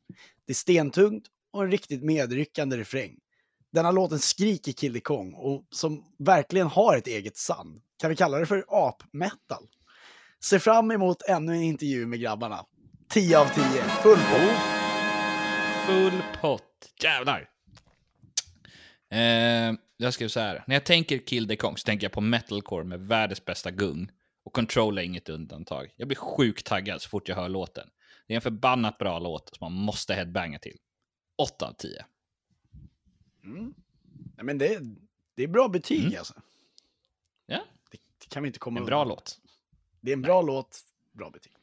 [0.45, 3.15] Det är stentungt och en riktigt medryckande refräng.
[3.71, 7.81] Denna låten skriker Kill the Kong och som verkligen har ett eget sand.
[7.99, 9.67] Kan vi kalla det för ap-metal?
[10.43, 12.65] Se fram emot ännu en intervju med grabbarna.
[13.13, 13.63] 10 av 10,
[14.03, 14.51] full på.
[15.85, 16.93] Full pott.
[17.03, 17.49] Jävlar!
[19.09, 20.63] Eh, jag skrev så här.
[20.67, 24.11] När jag tänker Kill the Kong så tänker jag på metalcore med världens bästa gung.
[24.43, 25.93] Och Control är inget undantag.
[25.95, 27.89] Jag blir sjukt taggad så fort jag hör låten.
[28.27, 30.77] Det är en förbannat bra låt som man måste headbanga till.
[31.37, 32.05] 8 av 10.
[33.43, 34.79] Nej, men det,
[35.35, 36.17] det är bra betyg Mm.
[36.17, 36.33] alltså.
[37.45, 39.07] Ja, Det, det kan vi inte komma en bra undan.
[39.07, 39.39] låt.
[40.01, 40.79] Det är en bra låt,
[41.11, 41.53] bra betyg.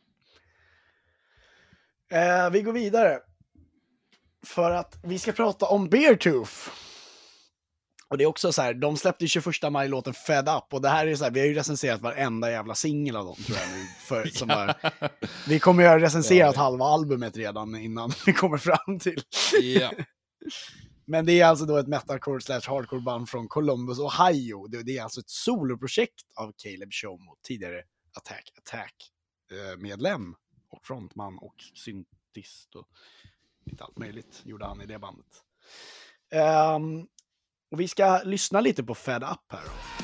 [2.12, 3.18] Eh, vi går vidare.
[4.46, 6.70] För att vi ska prata om Beartooth.
[8.10, 10.88] Och det är också så här, de släppte 21 maj låten Fed Up och det
[10.88, 13.68] här är så här, vi har ju recenserat varenda jävla singel av dem tror jag
[13.78, 13.84] nu.
[14.00, 14.74] För, som har,
[15.48, 19.22] vi kommer ju ha recenserat halva albumet redan innan vi kommer fram till.
[19.62, 19.92] Ja.
[21.06, 24.66] Men det är alltså då ett metalcore slash hardcore band från Columbus, Ohio.
[24.66, 27.82] Det, det är alltså ett soloprojekt av Caleb Shomo, tidigare
[28.16, 28.94] Attack Attack
[29.52, 29.78] eh,
[30.70, 32.88] och frontman och syntist och
[33.64, 35.44] lite allt möjligt gjorde han i det bandet.
[36.74, 37.09] Um,
[37.70, 39.64] och vi ska lyssna lite på Fed Up här.
[39.64, 39.98] Då.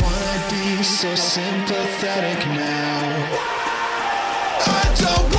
[0.00, 3.58] wanna be so sympathetic now.
[4.66, 5.37] I don't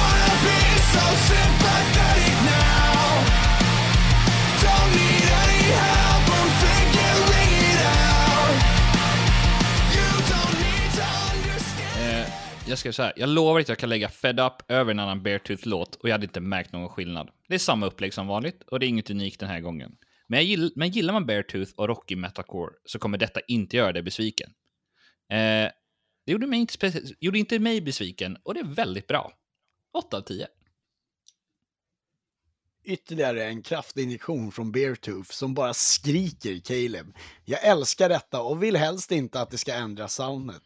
[12.70, 13.14] jag skrev så här.
[13.16, 16.26] Jag lovar att jag kan lägga Fed Up över en annan Beartooth-låt och jag hade
[16.26, 17.30] inte märkt någon skillnad.
[17.48, 19.96] Det är samma upplägg som vanligt och det är inget unikt den här gången.
[20.28, 23.92] Men, jag gill, men gillar man Beartooth och rockig metalcore så kommer detta inte göra
[23.92, 24.50] dig besviken.
[25.30, 25.72] Eh,
[26.26, 29.34] det gjorde, mig inte gjorde inte mig besviken och det är väldigt bra.
[29.94, 30.48] 8 av 10.
[32.84, 37.14] Ytterligare en kraftinjektion från Beartooth som bara skriker Caleb.
[37.46, 40.64] Jag älskar detta och vill helst inte att det ska ändra soundet.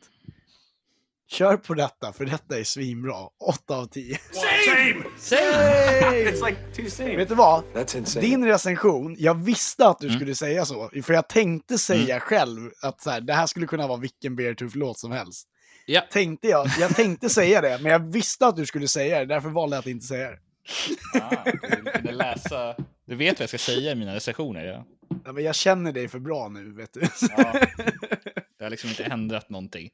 [1.28, 3.16] Kör på detta, för detta är svinbra.
[3.50, 4.18] 8 av 10.
[4.32, 5.42] Same!
[5.42, 6.26] Hey!
[6.26, 7.16] It's like two same.
[7.16, 7.64] Vet du vad?
[7.74, 8.26] That's insane.
[8.26, 10.90] Din recension, jag visste att du skulle säga så.
[11.04, 15.00] För jag tänkte säga själv att så här, det här skulle kunna vara vilken Beartooth-låt
[15.00, 15.48] som helst.
[15.86, 16.68] Ja, Tänkte jag.
[16.80, 19.26] Jag tänkte säga det, men jag visste att du skulle säga det.
[19.26, 20.40] Därför valde jag att inte säga det.
[21.22, 22.76] ah, du kunde läsa.
[23.06, 24.66] Du vet vad jag ska säga i mina recensioner.
[24.66, 24.86] Ja.
[25.26, 27.02] Ja, men jag känner dig för bra nu, vet du.
[27.38, 27.54] Ja.
[28.58, 29.90] Det har liksom inte ändrat någonting.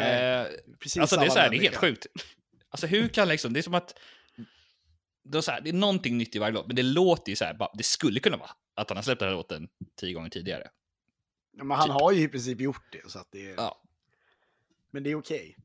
[0.00, 0.46] Nej, Eh,
[0.78, 2.06] Precis alltså det är, så här, det är helt sjukt.
[2.68, 3.98] Alltså hur kan liksom, det är som att
[5.24, 7.36] det är, så här, det är någonting nytt i varje låt, men det låter ju
[7.36, 9.68] så här, bara, det skulle kunna vara att han har släppt den här låten
[10.00, 10.70] tio gånger tidigare.
[11.56, 13.40] Ja, men han har ju i princip gjort det, så att det.
[13.40, 13.82] Ja,
[14.90, 15.56] Men det är okej.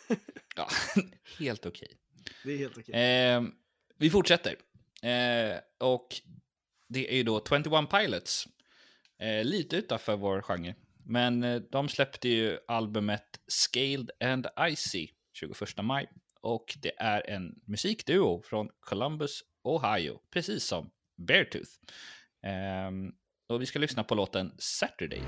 [0.56, 0.68] ja
[1.38, 1.88] helt okej.
[2.44, 2.94] Det är helt okej.
[2.94, 3.42] Eh,
[3.96, 4.56] vi fortsätter.
[5.02, 6.08] Eh, och
[6.88, 8.48] det är ju då 21 Pilots.
[9.18, 10.74] Eh, lite utanför vår genre.
[11.10, 16.06] Men eh, de släppte ju albumet Scaled and Icy 21 maj.
[16.40, 20.20] Och det är en musikduo från Columbus, Ohio.
[20.32, 21.70] Precis som Beartooth.
[22.88, 23.12] Um,
[23.48, 25.22] och vi ska lyssna på låten Saturday.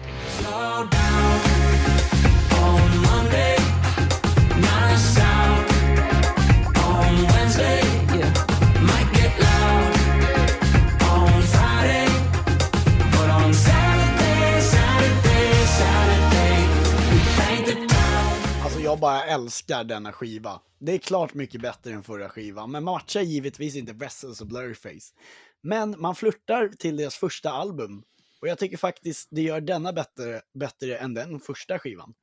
[18.93, 19.01] Jag.
[19.01, 20.61] Bara älskar denna skiva.
[20.79, 25.15] Det är klart mycket bättre än förra skivan, men matchar givetvis inte Vessels och Blurryface.
[25.61, 28.03] Men man flörtar till deras första album.
[28.41, 32.15] Och jag tycker faktiskt det gör denna bättre, bättre än den första skivan.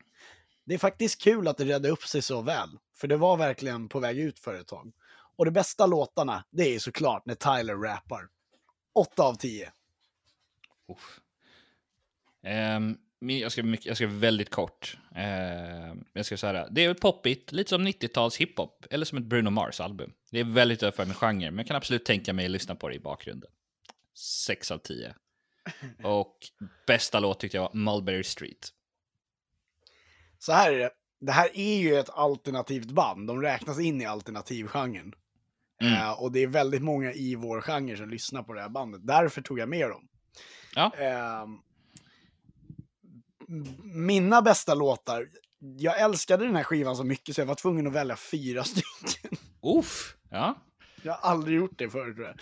[0.64, 3.88] Det är faktiskt kul att det redde upp sig så väl, för det var verkligen
[3.88, 4.92] på väg ut för ett tag.
[5.36, 8.28] Och de bästa låtarna, det är såklart när Tyler rappar.
[8.94, 9.72] 8 av 10.
[12.76, 14.98] Um, jag, ska mycket, jag ska väldigt kort.
[15.14, 16.84] Ehm, jag ska säga det.
[16.84, 20.12] Är poppigt, lite som 90-tals hiphop, eller som ett Bruno Mars-album.
[20.30, 22.88] Det är väldigt över min genre, men jag kan absolut tänka mig att lyssna på
[22.88, 23.50] det i bakgrunden.
[24.46, 25.14] 6 av 10.
[26.04, 26.36] Och
[26.86, 28.68] bästa låt tyckte jag var Mulberry Street.
[30.38, 30.90] Så här är det.
[31.20, 33.26] Det här är ju ett alternativt band.
[33.26, 35.12] De räknas in i alternativgenren.
[35.82, 35.94] Mm.
[35.94, 39.06] Eh, och det är väldigt många i vår genre som lyssnar på det här bandet.
[39.06, 40.08] Därför tog jag med dem.
[40.74, 40.92] Ja.
[40.98, 41.46] Eh,
[43.84, 45.26] mina bästa låtar.
[45.78, 48.64] Jag älskade den här skivan så mycket så jag var tvungen att välja fyra
[49.04, 49.38] stycken.
[49.78, 50.56] Uff, ja.
[51.02, 52.36] Jag har aldrig gjort det förut tror jag.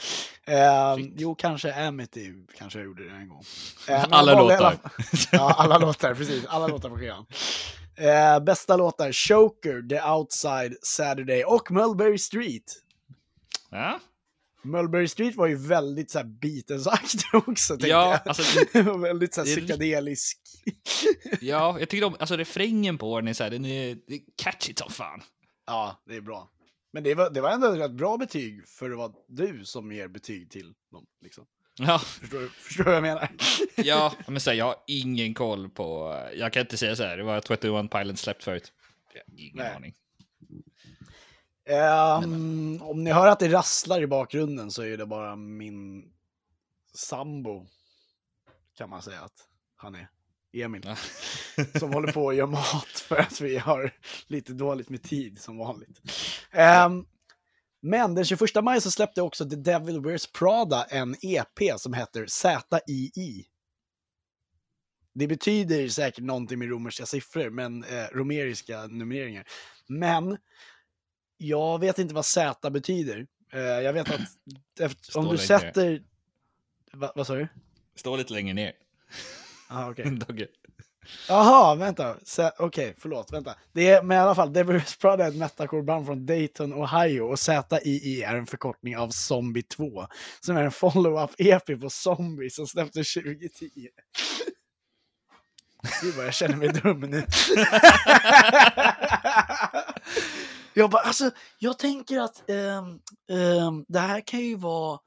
[0.94, 3.42] Eh, jo, kanske Amity kanske jag gjorde det en gång.
[3.88, 4.76] Eh, Alla låtar.
[5.32, 6.46] Ja, alla låtar, precis.
[6.46, 7.26] Alla låtar på skivan.
[7.96, 12.64] Eh, bästa låtar, Choker, The Outside, Saturday och Mulberry Street.
[13.70, 14.00] ja.
[14.62, 18.20] Mulberry Street var ju väldigt så här Beatles-aktig också, Ja, jag.
[18.28, 20.38] alltså, Det var väldigt så här det psykedelisk.
[21.40, 24.20] ja, jag tycker om, alltså refrängen på den är så här, den är, det är
[24.42, 25.22] catchy som fan.
[25.66, 26.50] Ja, det är bra.
[26.92, 29.92] Men det var, det var ändå ett rätt bra betyg för att vara du som
[29.92, 31.06] ger betyg till dem.
[31.22, 31.46] Liksom.
[31.80, 33.28] Ja, Förstår, du- förstår du vad jag menar?
[33.76, 37.16] ja men så här, jag har ingen koll på, jag kan inte säga så här,
[37.16, 38.72] det var 21 Pilots släppt förut.
[39.36, 39.74] Ingen Nej.
[39.76, 39.94] aning.
[41.68, 46.12] Ehm, om ni hör att det rasslar i bakgrunden så är det bara min
[46.94, 47.66] sambo,
[48.76, 50.08] kan man säga att han är.
[50.52, 50.82] Emil.
[50.84, 50.96] Ja.
[51.78, 53.94] Som håller på att göra mat för att vi har
[54.26, 56.00] lite dåligt med tid som vanligt.
[56.50, 57.06] Ehm,
[57.80, 62.26] men den 21 maj så släppte också The Devil Wears Prada en EP som heter
[62.26, 63.46] ZII.
[65.14, 69.44] Det betyder säkert någonting med romerska siffror, men eh, romeriska numreringar.
[69.86, 70.38] Men
[71.38, 73.26] jag vet inte vad Z betyder.
[73.52, 74.20] Eh, jag vet att
[74.80, 75.46] efter, om du längre.
[75.46, 76.02] sätter...
[76.92, 77.48] Va, vad sa du?
[77.96, 78.72] Stå lite längre ner.
[79.68, 80.10] Ah, okej.
[80.28, 80.46] Dogge.
[81.28, 82.16] Jaha, vänta.
[82.58, 83.32] Okej, förlåt.
[83.32, 83.54] Vänta.
[83.72, 87.20] Det är, men i alla fall, Devil Wears Prada är ett metalcore-band från Dayton, Ohio
[87.20, 90.06] och ZII är en förkortning av Zombie 2
[90.40, 93.68] som är en follow-up EP på Zombie som släpptes 2010.
[96.02, 97.26] Gud vad jag känner mig dum nu.
[100.74, 103.00] Jag bara, alltså, jag tänker att ehm,
[103.30, 104.98] ehm, det här kan ju vara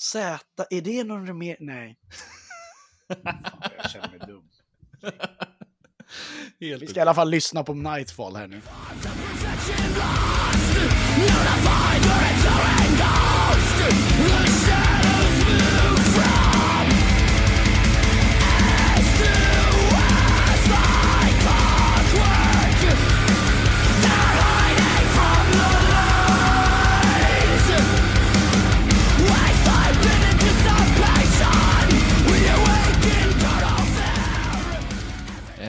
[0.00, 1.56] Z, är det någon mer?
[1.60, 1.98] Nej.
[3.08, 4.48] Fan, jag känner mig dum.
[6.60, 8.60] Helt Vi ska i alla fall lyssna på Nightfall här nu.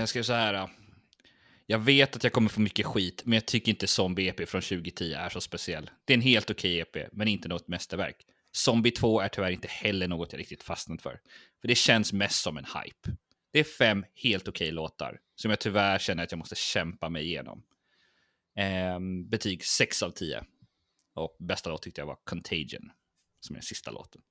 [0.08, 0.54] Jag ska så här.
[0.54, 0.67] Äh,
[1.65, 4.62] jag vet att jag kommer få mycket skit, men jag tycker inte Zombie EP från
[4.62, 5.89] 2010 är så speciell.
[6.06, 8.15] Det är en helt okej EP, men inte något mästerverk.
[8.52, 11.20] Zombie 2 är tyvärr inte heller något jag riktigt fastnat för.
[11.62, 13.17] För det känns mest som en hype.
[13.54, 17.26] Det är fem helt okej låtar, som jag tyvärr känner att jag måste kämpa mig
[17.26, 17.63] igenom.
[18.56, 20.46] Ehm, betyg 6 av 10.
[21.15, 22.91] Och bästa låt tyckte jag var Contagion,
[23.39, 24.22] som är den sista låten.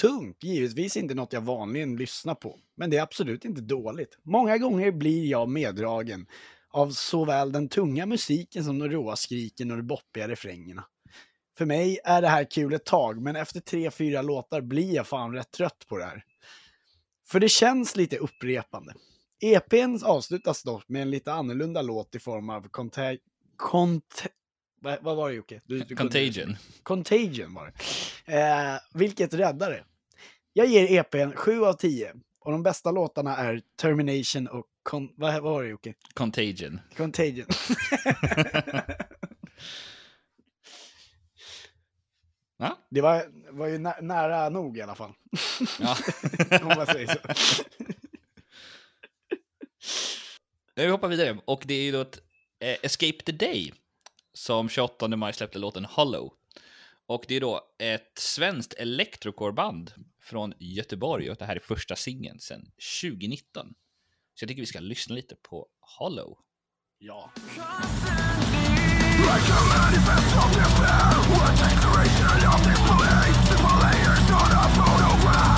[0.00, 4.18] Tungt, givetvis inte något jag vanligen lyssnar på, men det är absolut inte dåligt.
[4.22, 6.26] Många gånger blir jag meddragen
[6.70, 10.84] av såväl den tunga musiken som de råa skriken och de boppiga refrängerna.
[11.58, 15.06] För mig är det här kul ett tag, men efter tre, fyra låtar blir jag
[15.06, 16.24] fan rätt trött på det här.
[17.28, 18.94] För det känns lite upprepande.
[19.40, 23.18] EPn avslutas dock med en lite annorlunda låt i form av conta-
[23.56, 24.26] cont-
[24.80, 25.60] vad, vad var det Jocke?
[25.64, 26.56] Du, du Contagion.
[26.82, 27.72] Contagion var
[28.26, 28.38] det.
[28.38, 29.84] Eh, vilket räddar det.
[30.52, 32.14] Jag ger EPn 7 av 10.
[32.40, 35.94] Och de bästa låtarna är Termination och Con- vad, vad var det Jocke?
[36.14, 36.80] Contagion.
[36.96, 37.46] Contagion.
[42.58, 42.78] Ja?
[42.90, 45.12] Det var, var ju nä- nära nog i alla fall.
[45.80, 45.96] ja.
[46.62, 47.18] Om man säger så.
[50.74, 52.18] Vi hoppar vidare och det är ju då ett
[52.60, 53.72] eh, Escape the Day
[54.38, 56.32] som 28 maj släppte låten Hollow.
[57.06, 62.40] Och det är då ett svenskt elektrokorband från Göteborg och det här är första singeln
[62.40, 62.70] sedan
[63.00, 63.74] 2019.
[64.34, 65.66] Så jag tycker vi ska lyssna lite på
[65.98, 66.38] Hollow.
[66.98, 67.30] Ja.
[75.16, 75.57] Jag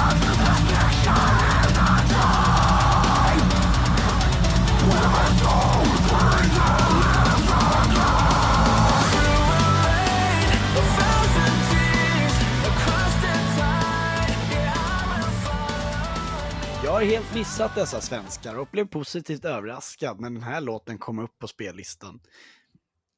[17.01, 21.39] har helt missat dessa svenskar och blev positivt överraskad när den här låten kom upp
[21.39, 22.21] på spellistan.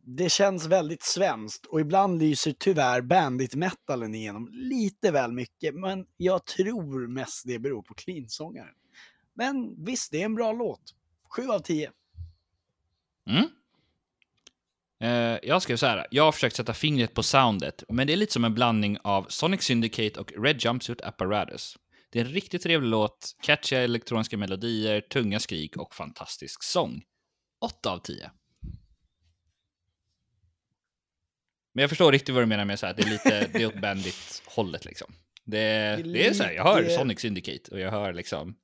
[0.05, 6.47] Det känns väldigt svenskt och ibland lyser tyvärr bandit-metallen igenom lite väl mycket, men jag
[6.47, 8.75] tror mest det beror på cleansångaren.
[9.35, 10.95] Men visst, det är en bra låt.
[11.37, 11.91] 7 av 10.
[13.27, 13.49] Mm.
[15.01, 18.17] Eh, jag skrev så här, jag har försökt sätta fingret på soundet, men det är
[18.17, 21.79] lite som en blandning av Sonic Syndicate och Red Jumpsuit Apparatus.
[22.13, 27.03] Det är en riktigt trevlig låt, catchiga elektroniska melodier, tunga skrik och fantastisk sång.
[27.61, 28.31] 8 av 10.
[31.75, 33.67] Men jag förstår riktigt vad du menar med så här, det är lite, det är
[33.67, 35.15] åt bandit-hållet liksom.
[35.45, 35.59] Det,
[36.05, 38.57] det är så här, jag hör Sonic Syndicate och jag hör liksom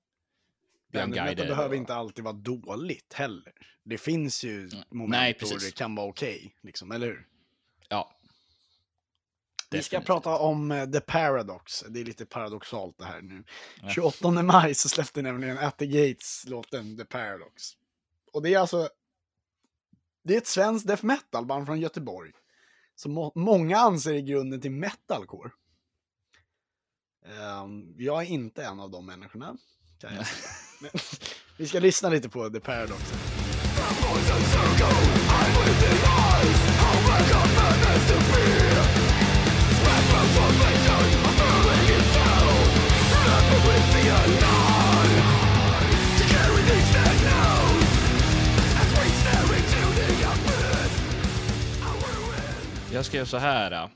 [0.93, 1.47] Guider.
[1.47, 3.53] behöver inte alltid vara dåligt heller.
[3.85, 7.27] Det finns ju moment nej, då det kan vara okej, liksom, eller hur?
[9.71, 9.77] Ja.
[9.77, 10.07] Vi ska Definitivt.
[10.07, 11.85] prata om eh, The Paradox.
[11.89, 13.45] Det är lite paradoxalt det här nu.
[13.95, 17.63] 28 maj så släppte nämligen At the Gates låten The Paradox.
[18.33, 18.89] Och det är alltså...
[20.25, 22.33] Det är ett svenskt death metal-band från Göteborg.
[22.95, 25.51] Som må- många anser i grunden till metalcore.
[27.27, 29.57] Ehm, jag är inte en av de människorna.
[30.01, 30.25] Kan jag.
[30.81, 30.91] Men,
[31.57, 33.03] vi ska lyssna lite på The Paradox.
[52.99, 53.73] Jag skrev så här.
[53.73, 53.89] Äh.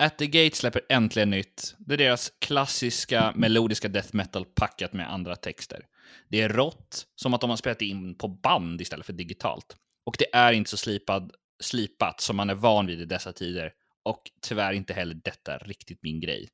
[0.00, 1.74] At the Gate släpper äntligen nytt.
[1.78, 5.80] Det är deras klassiska melodiska death metal packat med andra texter.
[6.28, 9.76] Det är rått, som att de har spelat in på band istället för digitalt.
[10.06, 11.32] Och det är inte så slipad,
[11.62, 13.72] slipat som man är van vid i dessa tider.
[14.02, 16.48] Och tyvärr inte heller detta riktigt min grej.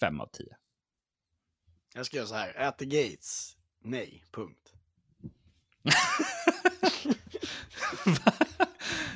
[0.00, 0.56] Fem av tio.
[1.94, 2.58] Jag ska göra så här.
[2.58, 3.56] At the Gates.
[3.84, 4.24] Nej.
[4.32, 4.72] Punkt.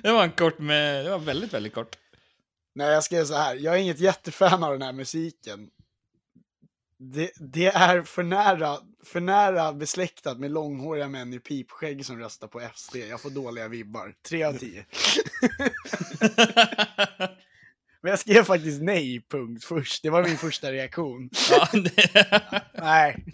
[0.03, 1.05] det var en kort med...
[1.05, 1.97] Det var väldigt, väldigt kort.
[2.75, 3.57] Nej, jag ska göra så här.
[3.57, 5.71] Jag är inget jättefan av den här musiken.
[6.99, 12.49] Det, det är för nära, för nära besläktat med långhåriga män i pipskägg som röstar
[12.49, 12.97] på SD.
[12.97, 14.15] Jag får dåliga vibbar.
[14.29, 14.87] Tre av tio.
[18.05, 20.03] Men jag skrev faktiskt nej, punkt, först.
[20.03, 21.31] Det var min första reaktion.
[21.51, 22.27] ja, det...
[22.75, 23.25] Nej,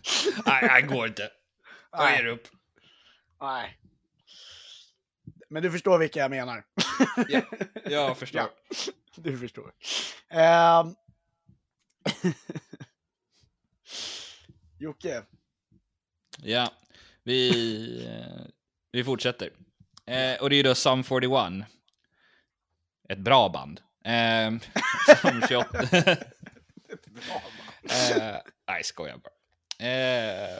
[0.46, 1.30] Nej, det går inte.
[1.92, 2.48] Jag ger upp.
[3.40, 3.78] nej.
[5.48, 6.64] Men du förstår vilka jag menar.
[7.28, 7.42] Ja,
[7.84, 8.40] jag förstår.
[8.40, 8.48] Ja,
[9.16, 9.72] du förstår.
[10.28, 10.94] Ehm.
[14.78, 15.22] Jocke,
[16.38, 16.72] Ja,
[17.22, 18.08] vi,
[18.92, 19.50] vi fortsätter.
[20.06, 21.68] Eh, och det är då Sum 41.
[23.08, 23.80] Ett bra band.
[24.04, 24.52] Eh,
[25.22, 25.78] som 28...
[27.82, 28.36] eh,
[28.68, 29.34] nej, skojar bara.
[29.86, 30.58] Eh,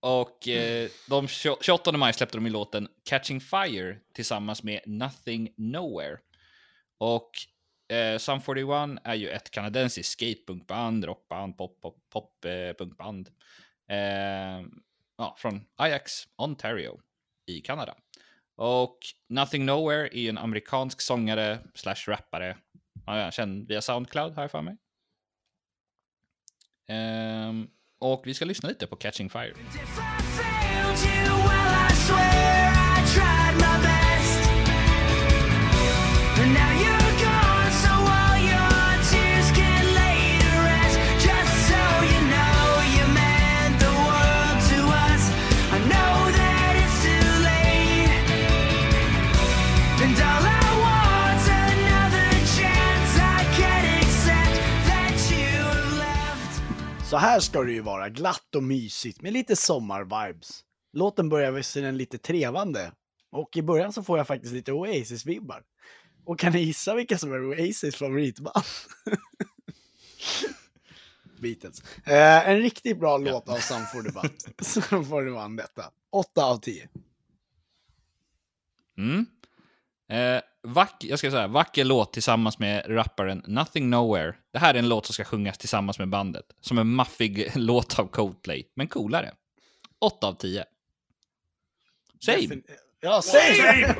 [0.00, 5.54] och eh, de 20 28 maj släppte de i låten Catching Fire tillsammans med Nothing
[5.56, 6.18] Nowhere.
[6.98, 7.30] Och
[7.96, 13.28] eh, Sum 41 är ju ett kanadensiskt skatepunkband, rockband, pop, pop, pop eh, punkband.
[13.90, 14.66] Eh,
[15.16, 17.00] ja, från Ajax, Ontario
[17.46, 17.96] i Kanada.
[18.56, 22.56] Och Nothing Nowhere är ju en amerikansk sångare slash rappare.
[23.06, 24.76] Ja, är känd via Soundcloud har jag för mig.
[26.88, 29.54] Um, och vi ska lyssna lite på Catching Fire.
[57.14, 58.08] Så här ska det ju vara.
[58.08, 60.64] Glatt och mysigt med lite sommarvibes.
[60.92, 62.92] Låten börjar visserligen lite trevande.
[63.30, 65.62] Och i början så får jag faktiskt lite Oasis-vibbar.
[66.24, 68.64] Och kan ni gissa vilka som är Oasis favoritband?
[71.40, 71.82] Beatles.
[72.04, 74.32] Eh, en riktigt bra låt av Sam 41.
[74.60, 75.90] Sam 41 detta.
[76.10, 76.88] 8 av 10.
[78.98, 79.26] Mm.
[80.08, 84.34] Eh, vack, jag ska säga, vacker låt tillsammans med rapparen Nothing Nowhere.
[84.52, 86.44] Det här är en låt som ska sjungas tillsammans med bandet.
[86.60, 89.32] Som en maffig låt av Coldplay, men coolare.
[90.00, 90.64] 8 av 10.
[92.24, 92.38] Same.
[92.38, 92.62] Defin-
[93.00, 93.94] Ja, same!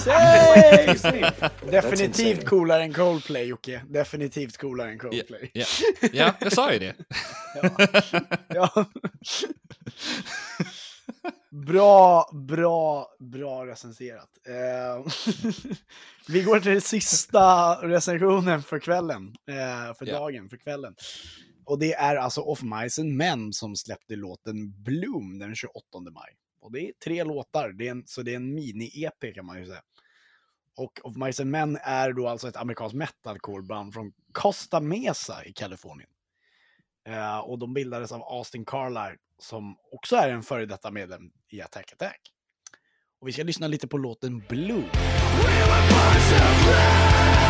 [0.00, 0.98] same!
[0.98, 1.32] same.
[1.70, 3.82] Definitivt coolare än Coldplay, Jocke.
[3.88, 5.50] Definitivt coolare än Ja, Coldplay.
[5.54, 5.64] ja.
[6.12, 6.94] ja, jag sa ju det.
[8.54, 8.84] Ja.
[11.50, 14.28] Bra, bra, bra recenserat.
[14.46, 15.12] Eh,
[16.28, 19.34] vi går till den sista recensionen för kvällen.
[19.48, 20.18] Eh, för Ja.
[20.18, 20.94] dagen, för kvällen.
[21.64, 25.82] Och det är alltså Of Mice and Men som släppte låten Bloom den 28
[26.12, 26.36] maj.
[26.60, 29.58] Och det är tre låtar, det är en, så det är en mini-EP kan man
[29.60, 29.82] ju säga.
[30.76, 35.52] Och Of Mice and Men är då alltså ett amerikanskt metalcore-band från Costa Mesa i
[35.52, 36.10] Kalifornien.
[37.08, 41.62] Eh, och de bildades av Austin Carlisle som också är en före detta medlem i
[41.62, 42.20] Attack Attack.
[43.20, 44.84] Och vi ska lyssna lite på låten Blue.
[46.70, 47.49] Eh,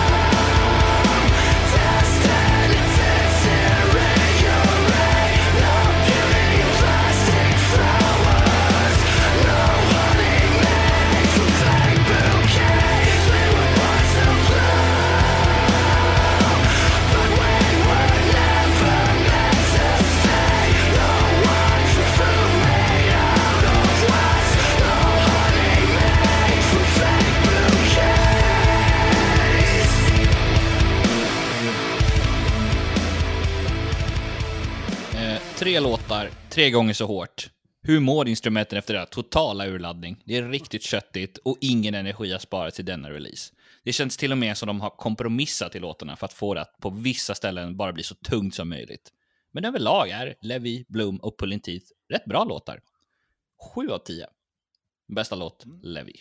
[35.61, 37.51] tre låtar, tre gånger så hårt.
[37.83, 39.07] Hur mår instrumenten efter det?
[39.07, 40.23] Totala urladdning.
[40.25, 43.53] Det är riktigt köttigt och ingen energi har sparats i denna release.
[43.85, 46.61] Det känns till och med som de har kompromissat i låtarna för att få det
[46.61, 49.09] att på vissa ställen bara bli så tungt som möjligt.
[49.53, 52.81] Men överlag är Levi, Bloom och Pullin Teeth rätt bra låtar.
[53.75, 54.27] 7 av 10.
[55.15, 56.15] Bästa låt, Levi.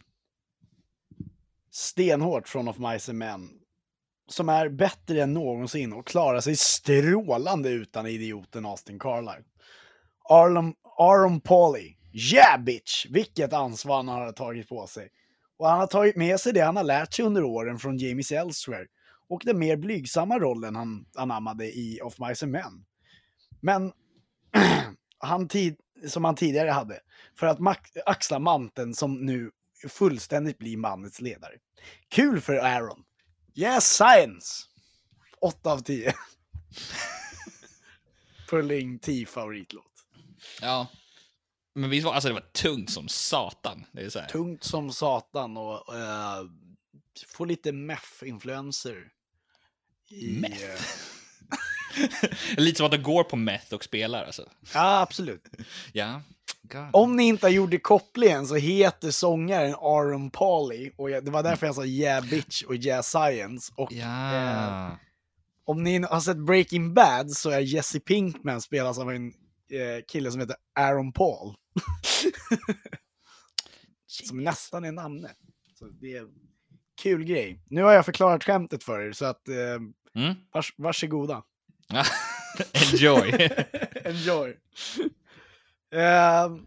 [1.71, 3.58] stenhårt från Of Mice and Men.
[4.29, 9.43] Som är bättre än någonsin och klarar sig strålande utan idioten Austin Carlisle.
[10.29, 11.95] Arlon, Aron Pauli.
[12.13, 13.05] Yeah bitch!
[13.09, 15.09] Vilket ansvar han har tagit på sig.
[15.57, 18.31] Och han har tagit med sig det han har lärt sig under åren från Jamies
[18.31, 18.85] Elsewhere.
[19.29, 22.85] Och den mer blygsamma rollen han anammade i Of Mice and Men.
[23.61, 23.91] Men
[25.19, 25.75] han tid,
[26.07, 26.99] som han tidigare hade.
[27.39, 27.59] För att
[28.05, 29.51] axla manteln som nu
[29.87, 31.53] fullständigt blir mannets ledare.
[32.09, 33.03] Kul för Aaron.
[33.59, 34.65] Yes, science!
[35.41, 36.13] 8 av 10.
[38.49, 40.05] Pulling T-favoritlåt.
[40.61, 40.87] Ja.
[41.75, 43.85] Men visst var alltså det var tungt som satan.
[43.91, 44.27] Det är så här.
[44.27, 46.51] Tungt som satan och uh,
[47.27, 49.07] få lite meth-influenser.
[50.09, 50.63] i, Meth?
[50.63, 50.79] eh,
[52.57, 54.49] Lite som att de går på meth och spelar alltså.
[54.73, 55.47] ja, absolut.
[55.93, 56.21] Ja.
[56.71, 56.89] God.
[56.93, 61.65] Om ni inte det kopplingen så heter sångaren Aaron Pauli och jag, det var därför
[61.65, 63.73] jag sa Yeah Bitch och Yeah Science.
[63.75, 64.35] Och Ja.
[64.87, 64.93] eh,
[65.65, 70.31] om ni har sett Breaking Bad så är Jesse Pinkman spelas av en eh, kille
[70.31, 71.55] som heter Aaron Paul.
[74.07, 75.37] som nästan är namnet.
[75.79, 76.27] Så det är
[77.01, 77.59] kul grej.
[77.69, 79.55] Nu har jag förklarat skämtet för er så att eh,
[80.15, 80.35] Mm.
[80.51, 81.43] vars, varsågoda.
[82.93, 83.31] Enjoy.
[84.05, 84.55] Enjoy.
[85.91, 86.57] Eh,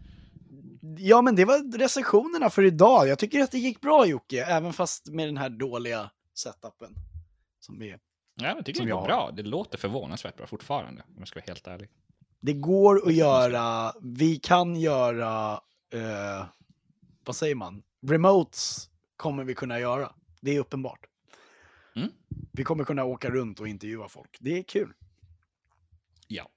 [0.97, 3.07] ja, men det var recensionerna för idag.
[3.07, 6.95] Jag tycker att det gick bra Jocke, även fast med den här dåliga setupen.
[7.59, 7.95] Som vi,
[8.35, 9.31] Ja, jag tycker Som det går bra.
[9.31, 11.89] Det låter förvånansvärt bra fortfarande, om jag ska vara helt ärlig.
[12.39, 15.61] det går att göra, vi kan göra,
[15.93, 16.45] eh,
[17.25, 17.83] vad säger man?
[18.07, 20.11] Remotes kommer vi kunna göra.
[20.41, 21.05] Det är uppenbart.
[21.95, 22.09] Mm.
[22.51, 24.37] Vi kommer kunna åka runt och intervjua folk.
[24.39, 24.93] Det är kul.
[26.27, 26.49] Ja,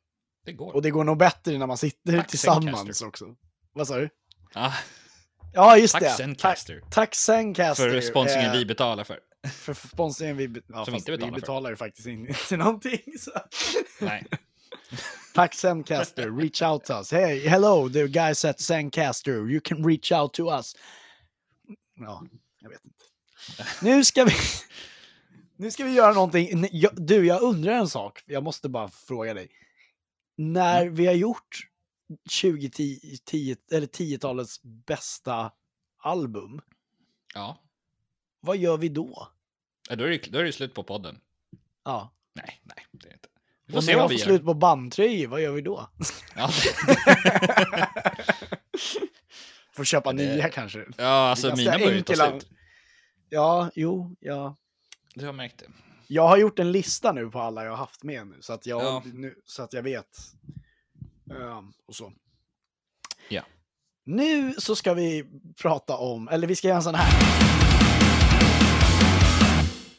[0.47, 0.75] det går.
[0.75, 3.07] Och det går nog bättre när man sitter Tack, tillsammans Zencaster.
[3.07, 3.25] också.
[3.73, 4.09] Vad sa du?
[4.55, 4.73] Ah,
[5.53, 6.11] Ja, just Tack, det.
[6.11, 6.81] Zencaster.
[6.81, 7.91] Tack, tack Zencaster.
[7.91, 9.21] för sponsringen eh, vi betalar för.
[9.49, 13.01] För sponsringen vi, ja, Som inte betalar vi betalar ju faktiskt in till någonting.
[13.19, 13.31] Så.
[14.01, 14.27] Nej.
[15.35, 17.13] Tack Zencaster, reach out to us.
[17.13, 20.77] Hey, hello, the guys at Zencaster, you can reach out to us.
[21.99, 22.23] Ja,
[22.61, 23.05] jag vet inte.
[23.83, 24.33] Nu ska vi,
[25.57, 26.69] nu ska vi göra någonting.
[26.93, 28.23] Du, jag undrar en sak.
[28.27, 29.49] Jag måste bara fråga dig.
[30.37, 30.95] När Mm.
[30.95, 31.69] vi har gjort
[32.43, 35.53] 2010, 10, eller 10-talets bästa
[35.99, 36.61] album,
[37.35, 37.63] Ja.
[38.41, 39.29] vad gör vi då?
[39.89, 41.21] Ja, Då är, det, då är det slut på podden.
[41.85, 42.13] Ja.
[42.35, 43.29] Nej, nej, det är inte.
[43.67, 44.37] Vi får Och se när vad jag vi får gör.
[44.37, 45.91] slut på bandtröjor, vad gör vi då?
[46.37, 46.51] Ja,
[49.73, 50.87] Får köpa Det- nya kanske.
[50.97, 52.49] ja alltså mina börjar ju ta slut.
[53.29, 54.57] Ja, jo, ja.
[55.15, 55.67] Du har märkt det.
[56.09, 58.67] Jag har gjort en lista nu på alla jag har haft med nu, så att
[58.67, 59.03] jag, Ja.
[59.15, 60.19] nu, så att jag vet.
[61.31, 62.13] Ehm, och så.
[63.29, 63.43] Ja.
[64.05, 65.25] Nu så ska vi
[65.63, 67.37] prata om, eller vi ska göra en sån här.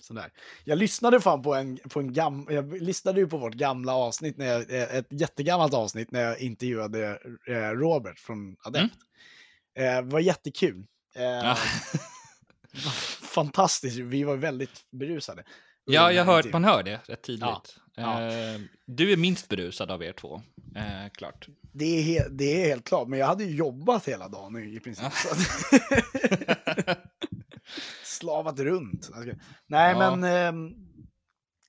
[0.09, 0.31] Där.
[0.63, 4.37] Jag lyssnade fan på en, på en gam, jag lyssnade ju på vårt gamla avsnitt,
[4.37, 8.95] när jag, eh, ett jättegammalt avsnitt när jag intervjuade eh, Robert från Adept.
[9.77, 10.85] Eh, det var jättekul.
[11.15, 11.57] Eh, Ja.
[13.21, 15.43] Fantastiskt, vi var väldigt berusade.
[15.87, 16.53] Ja, jag hör, Typ.
[16.53, 17.41] man hör det rätt tydligt.
[17.41, 17.61] Ja,
[17.95, 18.21] ja.
[18.31, 20.41] Eh, du är minst berusad av er två,
[20.75, 21.47] eh, klart.
[21.71, 24.73] Det är, he- det är helt klart, men jag hade ju jobbat hela dagen nu
[24.75, 25.05] i princip.
[28.03, 29.03] Slavat runt.
[29.05, 29.33] Ska-
[29.67, 30.15] Nej, Ja.
[30.15, 30.69] men ehm,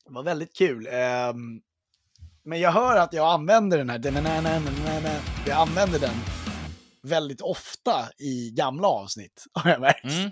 [0.07, 0.89] det var väldigt kul.
[0.93, 1.61] Ehm,
[2.45, 4.01] men jag hör att jag använder den här,
[5.47, 6.15] jag använder den
[7.03, 10.05] väldigt ofta i gamla avsnitt, har jag märkt.
[10.05, 10.31] Mm.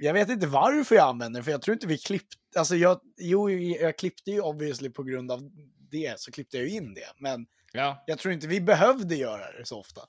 [0.00, 3.00] Jag vet inte varför jag använder den, för jag tror inte vi klippte, alltså jag,
[3.16, 5.50] jo, jag klippte ju obviously på grund av
[5.90, 8.04] det, så klippte jag ju in det, men Ja.
[8.06, 10.00] jag tror inte vi behövde göra det så ofta.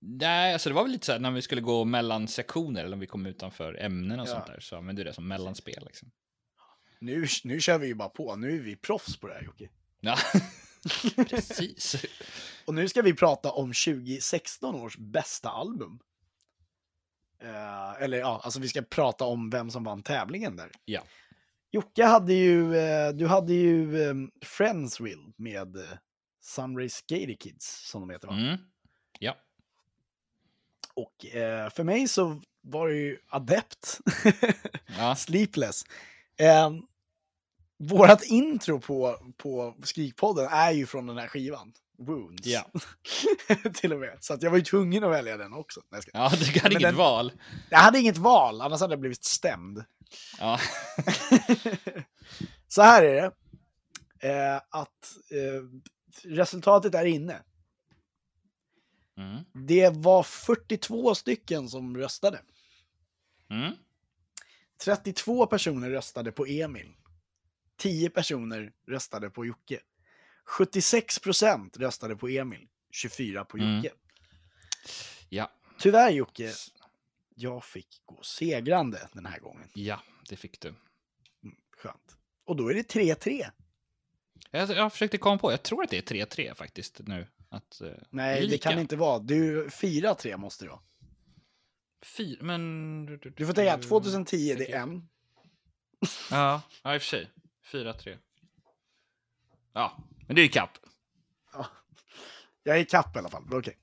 [0.00, 2.94] Nej, alltså det var väl lite så här när vi skulle gå mellan sektioner eller
[2.94, 4.30] om vi kom utanför ämnen och Ja.
[4.32, 5.84] sånt där så använde du det som mellanspel.
[5.86, 6.10] Liksom.
[7.00, 9.68] Nu, nu kör vi ju bara på, nu är vi proffs på det här Jocke.
[10.00, 10.16] Ja,
[11.28, 12.04] precis.
[12.64, 15.98] Och nu ska vi prata om 2016 års bästa album.
[17.42, 20.70] Eh, eller ja, alltså vi ska prata om vem som vann tävlingen där.
[20.84, 21.02] Ja.
[21.70, 24.14] Jocke hade ju, eh, du hade ju eh,
[24.44, 25.82] Friendsville med eh,
[26.40, 28.34] Sunray Skater Kids som de heter va?
[28.34, 28.58] Mm.
[29.18, 29.36] Ja.
[30.94, 34.00] Och eh, för mig så var det ju Adept,
[34.98, 35.14] Ja.
[35.16, 35.84] Sleepless.
[36.36, 36.70] Eh,
[37.78, 41.72] vårat intro på, på Skrikpodden är ju från den här skivan.
[42.04, 42.46] Wounds.
[42.46, 42.70] Ja.
[43.74, 44.16] Till och med.
[44.20, 45.80] Så att jag var ju tvungen att välja den också.
[45.90, 46.10] Nej, ska...
[46.14, 47.32] ja, du hade Men inget den- val.
[47.70, 49.84] jag hade inget val, annars hade jag blivit stämd.
[50.38, 50.58] Ja.
[52.68, 53.32] Så här är det.
[54.28, 55.62] Eh, att eh,
[56.24, 57.42] resultatet är inne.
[59.16, 59.44] Mm.
[59.66, 62.40] Det var 42 stycken som röstade.
[63.50, 63.72] Mm.
[64.84, 66.94] 32 personer röstade på Emil.
[67.76, 69.80] 10 personer röstade på Jocke.
[70.44, 72.68] 76 procent röstade på Emil.
[72.90, 73.76] 24 på Mm.
[73.76, 73.94] Jocke.
[75.28, 75.52] Ja.
[75.78, 76.52] Tyvärr Jocke,
[77.34, 79.68] jag fick gå segrande den här gången.
[79.74, 80.74] ja, det fick du.
[81.76, 82.16] Skönt.
[82.44, 83.50] Och då är det 3-3.
[84.50, 87.26] Jag, jag försökte komma på, jag tror att det är 3-3 faktiskt nu.
[87.48, 88.70] Att, eh, Nej, det lika.
[88.70, 89.18] kan inte vara.
[89.18, 90.80] Du, 4-3 måste det vara.
[92.16, 93.06] Fyra, men...
[93.36, 95.08] Du får tänka, 2010 det är en.
[96.30, 97.30] Ja, ja i och för sig.
[97.72, 98.18] 4-3.
[99.72, 99.96] Ja,
[100.26, 100.78] men det är kapp.
[102.62, 103.42] Jag är i kapp i alla fall.
[103.52, 103.78] Okej.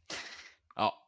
[0.76, 1.08] Ja,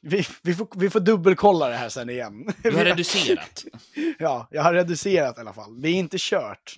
[0.00, 2.46] Vi, vi, får, vi får dubbelkolla det här sen igen.
[2.62, 3.64] du har reducerat.
[4.18, 5.80] Ja, jag har reducerat i alla fall.
[5.80, 6.76] Det är inte kört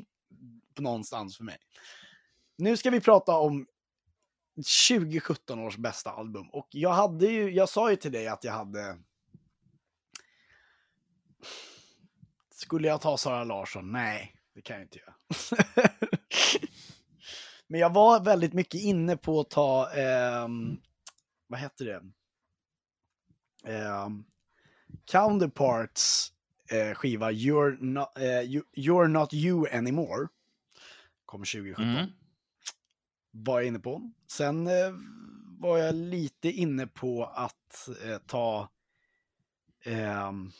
[0.74, 1.58] på någonstans för mig.
[2.58, 3.66] Nu ska vi prata om
[4.88, 6.50] 2017 års bästa album.
[6.50, 8.98] Och jag hade ju, jag sa ju till dig att jag hade...
[12.54, 13.92] Skulle jag ta Sara Larsson?
[13.92, 15.14] Nej, det kan jag inte göra.
[17.72, 20.80] Men jag var väldigt mycket inne på att ta, ehm,
[21.46, 22.02] vad heter det?
[23.72, 24.24] Ehm,
[25.04, 26.32] Counterparts
[26.70, 30.28] eh, skiva You're not, eh, you, You're not you anymore.
[31.26, 31.84] Kom 2017.
[31.84, 32.10] Mm.
[33.30, 34.12] Var jag inne på.
[34.26, 34.92] Sen eh,
[35.58, 38.68] var jag lite inne på att eh, ta
[39.84, 40.50] ehm,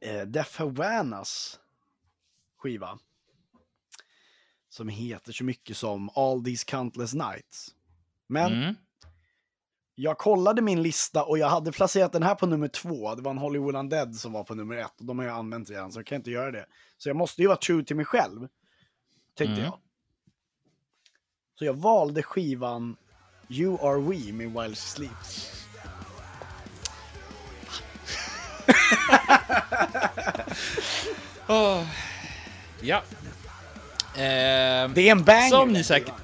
[0.00, 1.60] eh, Def Havanas
[2.56, 2.98] skiva.
[4.76, 7.74] Som heter så mycket som All These Countless Nights.
[8.26, 8.74] Men Mm.
[9.94, 13.14] jag kollade min lista och jag hade placerat den här på nummer två.
[13.14, 15.00] Det var en Hollywood Undead som var på nummer ett.
[15.00, 16.66] Och de har jag använt redan, så jag kan inte göra det.
[16.98, 18.48] Så jag måste ju vara true till mig själv,
[19.34, 19.64] tänkte Mm.
[19.64, 19.78] jag.
[21.58, 22.96] Så jag valde skivan
[23.48, 25.52] You Are We med While She Sleeps.
[31.48, 31.82] Åh.
[32.80, 33.02] Ja.
[34.16, 35.48] Ehm, Det är en banger!
[35.50, 36.14] som ni den säkert...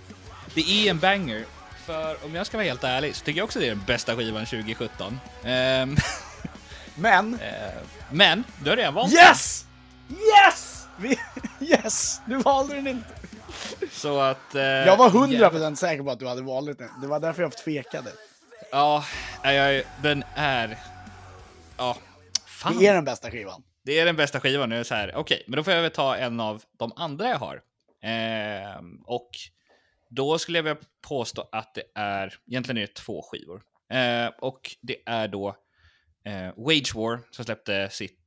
[0.55, 1.45] Det är en banger.
[1.87, 4.17] För om jag ska vara helt ärlig så tycker jag också det är den bästa
[4.17, 5.21] skivan 2017.
[5.45, 5.97] Ehm,
[6.95, 7.73] Men, eh,
[8.11, 9.65] men, du har redan valt yes!
[10.11, 10.87] Yes!
[10.97, 11.19] Vi,
[11.67, 12.21] yes!
[12.27, 13.09] Du valde den inte.
[13.81, 13.89] den.
[13.93, 14.55] Så att...
[14.55, 15.75] eh, Jag var 100% jävlar.
[15.75, 16.89] säker på att du hade valt den.
[17.01, 18.11] Det var därför jag tvekade.
[18.71, 19.05] Ja,
[19.43, 20.79] jag, den är...
[21.77, 21.97] Ja,
[22.47, 22.79] fan.
[22.79, 23.63] Det är den bästa skivan.
[23.85, 24.69] Det är den bästa skivan.
[24.69, 27.29] Nu är så här, okej, men då får jag väl ta en av de andra
[27.29, 27.61] jag har.
[28.03, 29.31] Eh, och
[30.11, 33.63] då skulle jag vilja påstå att det är, egentligen är det två skivor.
[33.93, 35.57] Eh, och det är då
[36.25, 38.19] eh, Wage War som släppte sitt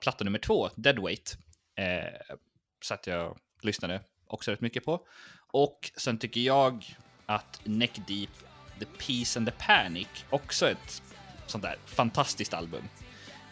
[0.00, 1.36] platta nummer två, Deadweight.
[1.76, 2.36] Eh,
[2.84, 5.06] så att jag lyssnade också rätt mycket på.
[5.46, 6.96] Och sen tycker jag
[7.26, 8.30] att Neck Deep,
[8.78, 11.02] The Peace and the Panic, också ett
[11.46, 12.84] sånt där fantastiskt album.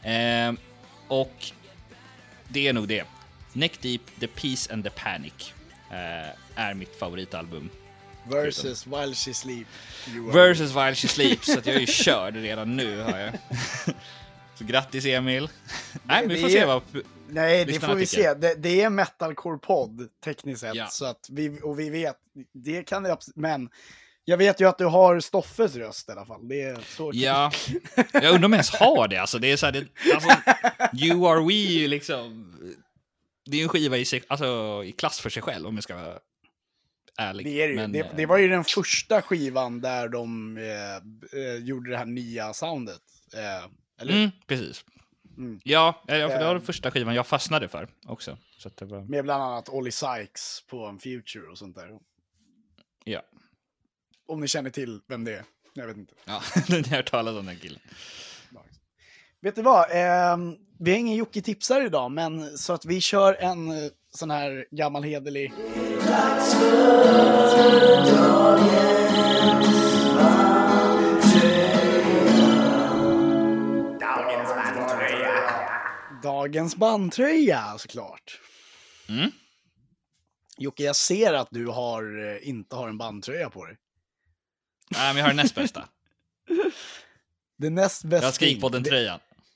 [0.03, 0.53] Eh,
[1.09, 1.53] och
[2.49, 3.05] det är nog det.
[3.53, 5.55] Neck Deep, The Peace and the Panic
[5.91, 7.71] eh, är mitt favoritalbum
[8.25, 9.67] Versus While She Sleep.
[10.33, 13.33] Versus While She Sleeps, så jag är ju körd redan nu har jag.
[14.55, 15.49] Så grattis Emil.
[16.05, 16.83] Nej, men vi får är- se vad...
[17.29, 18.35] Nej, det får vi se.
[18.35, 20.75] Det, det är metalcore-podd tekniskt sett.
[20.75, 20.87] Ja.
[20.87, 22.17] Så att vi, och vi vet,
[22.53, 23.69] det kan det Men
[24.25, 26.49] jag vet ju att du har Stoffes röst i alla fall.
[26.49, 27.53] Det är så Ja,
[28.13, 29.17] jag undrar om jag ens har det.
[29.17, 30.31] Alltså, det är så här, det, alltså,
[30.93, 32.57] You Are We liksom...
[33.51, 35.85] Det är ju en skiva i, sig, alltså, i klass för sig själv om jag
[35.85, 36.19] ska vara
[37.19, 37.47] ärlig.
[37.47, 37.75] Det, är ju.
[37.77, 41.97] Men, det, eh, det var ju den första skivan där de eh, eh, gjorde det
[41.97, 43.03] här nya soundet.
[43.35, 43.71] Eh,
[44.01, 44.13] eller?
[44.13, 44.85] Mm, precis.
[45.37, 45.61] Mm.
[45.65, 46.63] Ja, eh, för det var den Eh.
[46.63, 48.39] första skivan jag fastnade för också.
[48.59, 49.01] Så det var...
[49.01, 51.91] Med bland annat Olly Sykes på en Future och sånt där.
[53.05, 53.23] Ja.
[54.27, 55.45] Om ni känner till vem det är.
[55.75, 56.15] Jag vet inte.
[56.25, 57.81] Ja, ni har hört talas om den killen.
[59.43, 59.87] Vet du vad?
[59.91, 64.31] Ehm, vi har ingen Jocke tipsar idag, men så att vi kör en eh, sån
[64.31, 65.53] här gammal hederlig...
[76.23, 78.41] Dagens bandtröja, såklart.
[79.09, 79.31] Mm.
[80.59, 83.77] Jocke, jag ser att du har, eh, inte har en bandtröja på dig.
[84.91, 85.89] Nej, men jag har den näst bästa.
[87.59, 88.17] Det näst bästa.
[88.17, 88.83] Jag har skrik på den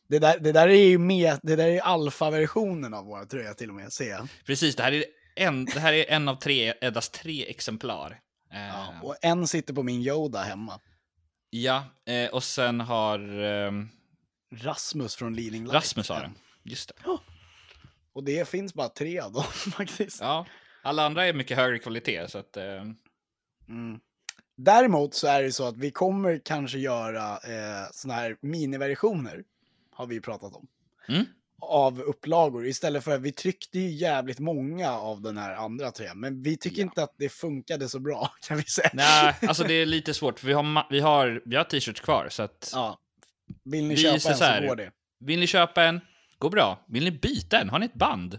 [0.09, 3.69] det, där, det där är ju med, det där är alfa-versionen av våra tröja till
[3.69, 4.29] och med, ser jag.
[4.47, 5.05] Precis, det här är
[5.37, 8.21] en, det här är en av tre, endast tre exemplar.
[8.53, 10.81] Eh, Ja, och en sitter på min Yoda hemma.
[11.51, 13.89] ja, eh, och sen har ehm,
[14.55, 15.75] Rasmus från Leading Light.
[15.75, 16.35] Rasmus har den.
[16.65, 16.95] Just det.
[18.15, 20.21] Och det finns bara tre av dem faktiskt.
[20.21, 20.47] Ja,
[20.83, 22.57] alla andra är mycket högre kvalitet, så att...
[22.57, 22.85] Eh,
[23.69, 23.99] Mm.
[24.57, 29.43] Däremot så är det så att vi kommer kanske göra eh, såna här miniversioner,
[29.95, 30.67] har vi pratat om,
[31.09, 31.25] Mm.
[31.61, 32.67] av upplagor.
[32.67, 36.57] Istället för att vi tryckte ju jävligt många av den här andra tröjan, men vi
[36.57, 36.83] tycker Ja.
[36.83, 38.91] inte att det funkade så bra, kan vi säga.
[38.95, 42.29] nej, alltså det är lite svårt, för vi har, vi har, vi har t-shirts kvar,
[42.31, 42.71] så att...
[42.75, 42.99] Ja.
[43.65, 44.67] Vill ni Vi köpa en så här.
[44.67, 44.91] går det.
[45.19, 46.01] Vill ni köpa en?
[46.39, 46.85] Går bra.
[46.87, 47.69] Vill ni byta en?
[47.71, 48.39] Har ni ett band?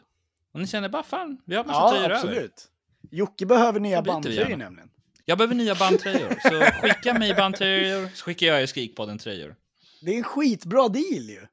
[0.52, 2.16] Om ni känner bara fan, vi har massa Ja, tröjor över.
[2.16, 2.68] absolut.
[3.12, 4.90] Jocke behöver nya bandtröjor nämligen.
[5.26, 9.56] Jag behöver nya bandtröjor, så skicka mig bandtröjor, så skickar jag er Skrikpodden-tröjor.
[10.02, 11.48] Det är en skitbra deal ju.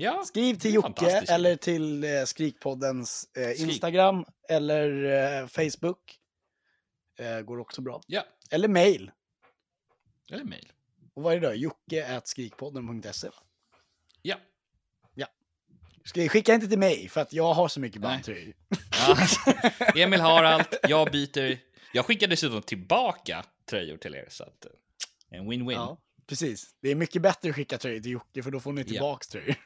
[0.00, 3.60] Ja, Skriv till Jocke eller till eh, Skrikpoddens eh, Skrik.
[3.70, 5.04] Instagram eller
[5.42, 6.18] eh, Facebook.
[7.18, 8.00] Eh, går också bra.
[8.06, 8.24] ja.
[8.50, 9.10] Eller mail.
[10.30, 10.72] Eller mail.
[11.14, 11.54] Och vad är det då?
[11.54, 13.28] Jocke skrikpodden.se.
[13.28, 13.34] va?
[14.22, 14.36] Ja.
[16.04, 18.54] Ska skicka inte till mig för att jag har så mycket bandtröjor.
[18.90, 19.16] ja.
[20.02, 21.58] Emil har allt, jag byter.
[21.92, 24.66] Jag skickar dessutom tillbaka tröjor till er, så att...
[24.66, 25.72] eh, En win-win.
[25.72, 26.66] Ja, precis.
[26.80, 29.56] Det är mycket bättre att skicka tröjor till Jocke för då får ni tillbaks tröjor.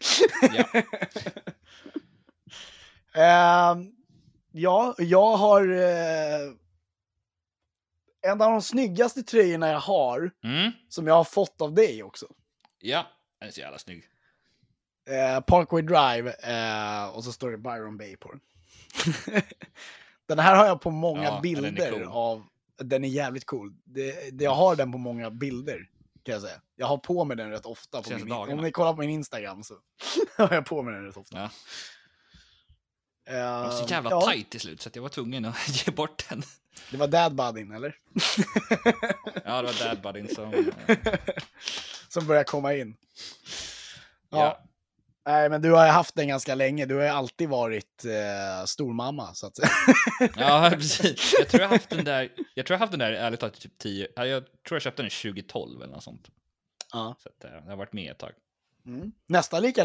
[0.56, 0.82] Ja.
[3.14, 3.92] Ehm,
[4.52, 6.52] ja, jag har eh,
[8.22, 10.72] en av de snyggaste tröjorna jag har, Mm.
[10.88, 12.26] som jag har fått av dig också.
[12.78, 13.06] Ja,
[13.40, 14.04] den är så jävla snygg.
[15.10, 18.40] Eh, Parkway Drive eh, och så står det Byron Bay på den.
[20.28, 22.02] den här har jag på många Ja, den bilder cool.
[22.08, 22.44] av.
[22.76, 23.74] Den är jävligt cool.
[23.84, 25.88] Det, det, jag har den på många bilder
[26.23, 26.61] kan jag säga.
[26.77, 28.03] Jag har på mig den rätt ofta.
[28.03, 28.59] På min, dagarna.
[28.59, 29.75] om ni kollar på min Instagram så
[30.37, 31.37] har jag på mig den rätt ofta.
[31.39, 31.45] Ja.
[33.27, 35.87] Eh, Den var så jävla ja, tight till slut, så att jag var tvungen att
[35.87, 36.43] ge bort den.
[36.91, 37.97] Det var Dad Buddin, eller?
[39.45, 40.55] Ja, det var Dad Buddin som...
[40.87, 40.97] eh,
[42.09, 42.97] Som börjar komma in.
[44.31, 44.64] Ja.
[45.27, 46.87] Nej, men du har ju haft den ganska länge.
[46.87, 49.68] Du har ju alltid varit eh, stormamma, så att säga.
[50.37, 51.35] Ja, precis.
[51.39, 53.79] Jag tror jag haft den där, jag tror jag haft den där ärligt talat typ
[53.79, 56.29] 10, ja, jag tror jag köpte den 2012 eller något sånt.
[56.93, 57.16] Ja.
[57.23, 58.33] Så att, eh, jag har varit med ett tag.
[58.87, 59.12] Mm.
[59.27, 59.85] Nästan lika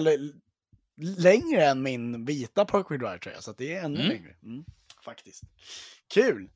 [1.01, 4.09] längre än min vita Parkway Drive tröja, så det är ännu Mm.
[4.09, 4.35] längre.
[4.43, 4.65] Mm.
[5.05, 5.43] Faktiskt.
[6.13, 6.49] Kul!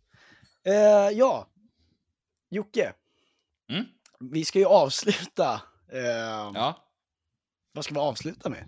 [0.65, 0.73] Eh,
[1.17, 1.47] ja,
[2.49, 2.93] Jocke.
[3.69, 3.85] Mm.
[4.19, 5.61] Vi ska ju avsluta.
[5.91, 5.99] Eh,
[6.53, 6.87] Ja.
[7.73, 8.65] Vad ska vi avsluta med?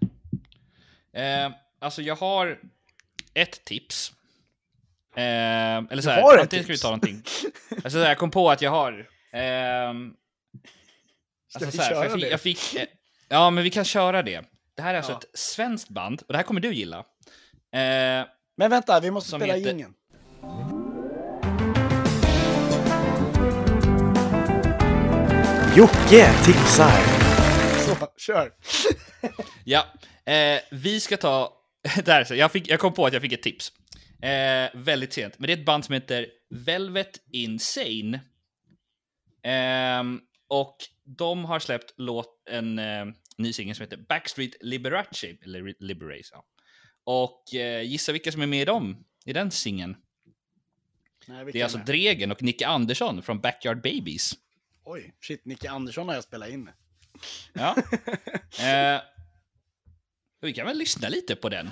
[1.13, 2.59] Eh, alltså jag har
[3.33, 4.13] ett tips.
[5.15, 5.23] Eh,
[5.77, 6.81] eller så Du här, har ett antingen ska vi tips?
[6.81, 7.23] ta någonting.
[7.71, 9.07] Alltså så här, jag kom på att jag har...
[9.33, 10.13] ehm,
[11.47, 12.29] Ska alltså vi så här, köra jag fick, det?
[12.29, 12.85] jag fick, eh,
[13.29, 14.41] ja, men vi kan köra det.
[14.75, 15.17] Det här är alltså Ja.
[15.17, 16.97] ett svenskt band, och det här kommer du gilla.
[16.97, 18.25] Eh,
[18.57, 19.93] Men vänta, vi måste spela heter- jingeln.
[25.75, 27.22] Jocke tipsar.
[28.25, 28.53] Kör!
[29.63, 29.93] Ja,
[30.25, 31.57] eh, vi ska ta...
[32.05, 33.71] Där, så jag, fick, jag kom på att jag fick ett tips.
[34.21, 35.39] Eh, väldigt sent.
[35.39, 38.19] Men det är ett band som heter Velvet Insane.
[39.43, 43.05] Ehm, och de har släppt låt, en eh,
[43.37, 45.27] ny singel som heter Backstreet Liberace.
[45.41, 46.45] Eller Liberace, ja.
[47.03, 49.95] Och eh, gissa vilka som är med i dem, i den singeln.
[51.27, 51.77] Nej, Det är alltså?
[51.77, 54.33] Dregen och Nicke Andersson från Backyard Babies.
[54.83, 56.69] Oj, shit, Nicke Andersson har jag spelat in.
[57.53, 57.75] Ja.
[58.59, 59.01] eh,
[60.41, 61.71] vi kan väl lyssna lite på den.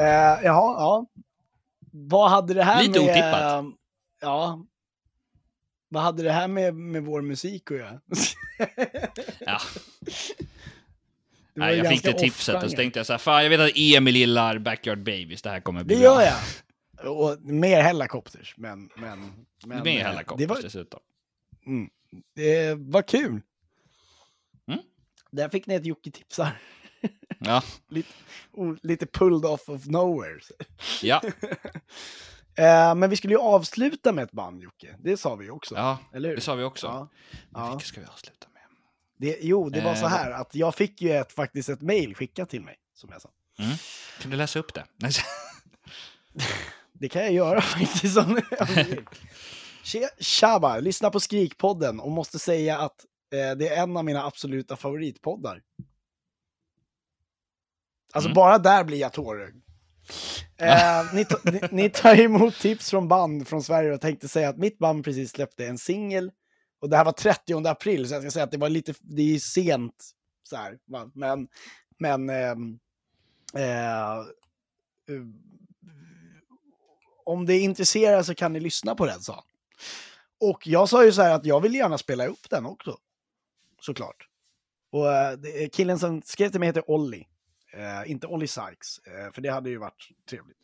[0.00, 1.06] Eh, jaha, ja.
[1.92, 3.10] Vad hade det här Lite med...
[3.10, 3.64] otippat.
[4.20, 4.64] Ja.
[5.92, 8.00] Vad hade det här med, med vår musik att göra?
[9.40, 9.60] Ja.
[11.54, 13.72] Nej, jag fick det tipset och så tänkte jag så här, fan jag vet att
[13.76, 16.22] Emil gillar Backyard Babies, det här kommer bli Det bra.
[16.24, 16.32] gör
[17.02, 17.12] jag.
[17.12, 18.90] Och mer Hellacopters, men...
[18.96, 19.32] men,
[19.66, 21.00] men eh, Hellacopters det var, dessutom.
[22.34, 23.40] det var kul.
[24.68, 24.80] Mm.
[25.30, 26.52] Där fick ni ett Jocke tipsar.
[27.38, 28.08] Ja, lite,
[28.82, 30.40] lite pulled off of nowhere.
[31.02, 31.22] ja,
[32.56, 34.96] Eh, men vi skulle ju avsluta med ett band, Jocke.
[34.98, 35.74] Det sa vi också.
[35.74, 36.36] ja Eller hur?
[36.36, 36.86] det sa vi också.
[36.86, 37.08] Ja.
[37.50, 37.70] Men.
[37.70, 38.62] Vilka ska vi avsluta med?
[39.18, 42.14] Det, jo, det var så Eh, här att jag fick ju ett, faktiskt ett mail
[42.14, 43.30] skickat till mig, som jag sa.
[44.20, 44.84] Kan du läsa upp det?
[45.12, 45.22] Så-
[46.92, 48.16] Det kan jag göra faktiskt.
[50.20, 54.76] Tjaba, lyssna på Skrikpodden och måste säga att eh, det är en av mina absoluta
[54.76, 55.62] favoritpoddar.
[58.12, 58.34] Alltså Mm.
[58.34, 59.64] bara där blir jag tårögd.
[60.56, 64.58] Eh, ni, ni, ni tar emot tips från band från Sverige och tänkte säga att
[64.58, 66.30] mitt band precis släppte en singel.
[66.80, 69.34] Och det här var 30 april, så jag ska säga att det var lite, det
[69.34, 70.10] är sent
[70.42, 70.78] så här.
[71.14, 71.48] Men,
[71.98, 72.78] men ehm,
[73.54, 74.24] eh, eh,
[77.24, 79.44] om det intresserar så kan ni lyssna på den, sa han.
[80.40, 82.98] Och jag sa ju så här att jag vill gärna spela upp den också.
[83.80, 84.28] Såklart.
[84.92, 87.26] Och eh, killen som skrev till mig heter Olli.
[87.72, 90.56] Eh, inte Olli Sykes, eh, för det hade ju varit trevligt.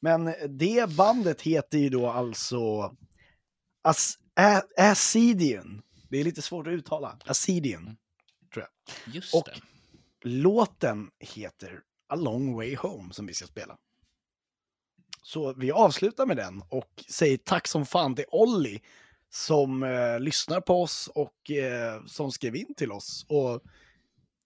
[0.00, 2.94] Men det bandet heter ju då alltså
[3.82, 4.62] As A-.
[6.10, 7.18] Det är lite svårt att uttala.
[7.24, 7.96] Acidian.
[8.54, 8.66] Tror
[9.04, 9.14] jag.
[9.14, 9.60] Just Och- det.
[10.28, 13.76] Låten heter A Long Way Home som vi ska spela.
[15.22, 18.80] Så vi avslutar med den och säger tack som fan till Olli
[19.30, 23.26] som eh, lyssnar på oss och eh, som skrev in till oss.
[23.28, 23.62] Och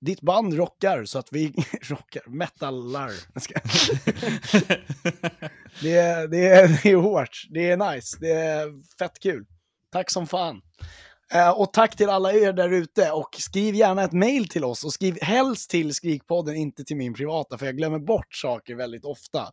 [0.02, 3.10] ditt band rockar så att vi rockar, metalar.
[5.82, 9.44] Det, är, det, är, det är hårt, det är nice, det är fett kul.
[9.92, 10.60] Tack som fan.
[11.34, 14.84] Eh, och tack till alla er där ute och skriv gärna ett mail till oss
[14.84, 19.04] och skriv helst till Skrikpodden, inte till min privata, för jag glömmer bort saker väldigt
[19.04, 19.50] ofta.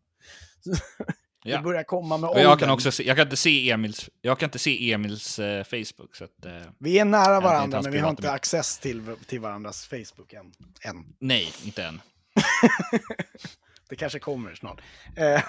[1.44, 1.62] Det Ja.
[1.62, 2.70] börjar komma med Och jag kan åldern.
[2.70, 6.24] också se, jag kan inte se Emils, jag kan inte se Emils eh, Facebook så
[6.24, 10.34] att, eh, Vi är nära varandra, men vi har inte access till, till varandras Facebook
[10.34, 10.52] än.
[10.82, 11.06] än.
[11.20, 12.02] nej, inte än.
[13.90, 14.82] Det kanske kommer snart.
[15.16, 15.26] Eh,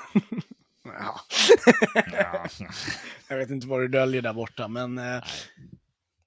[0.85, 1.21] ja.
[3.29, 5.23] Jag vet inte vad du döljer där borta, men eh,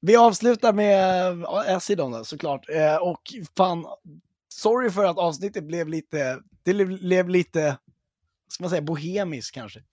[0.01, 2.69] vi avslutar med Acidon då, såklart.
[2.69, 3.21] Eh, och
[3.57, 3.85] fan,
[4.47, 7.77] sorry för att avsnittet blev lite, det blev lite,
[8.53, 9.83] ska man säga, bohemisk kanske.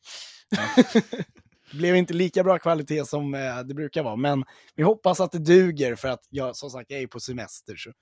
[1.72, 4.44] blev inte lika bra kvalitet som eh, det brukar vara, men
[4.74, 7.92] vi hoppas att det duger för att jag som sagt jag är på semester så,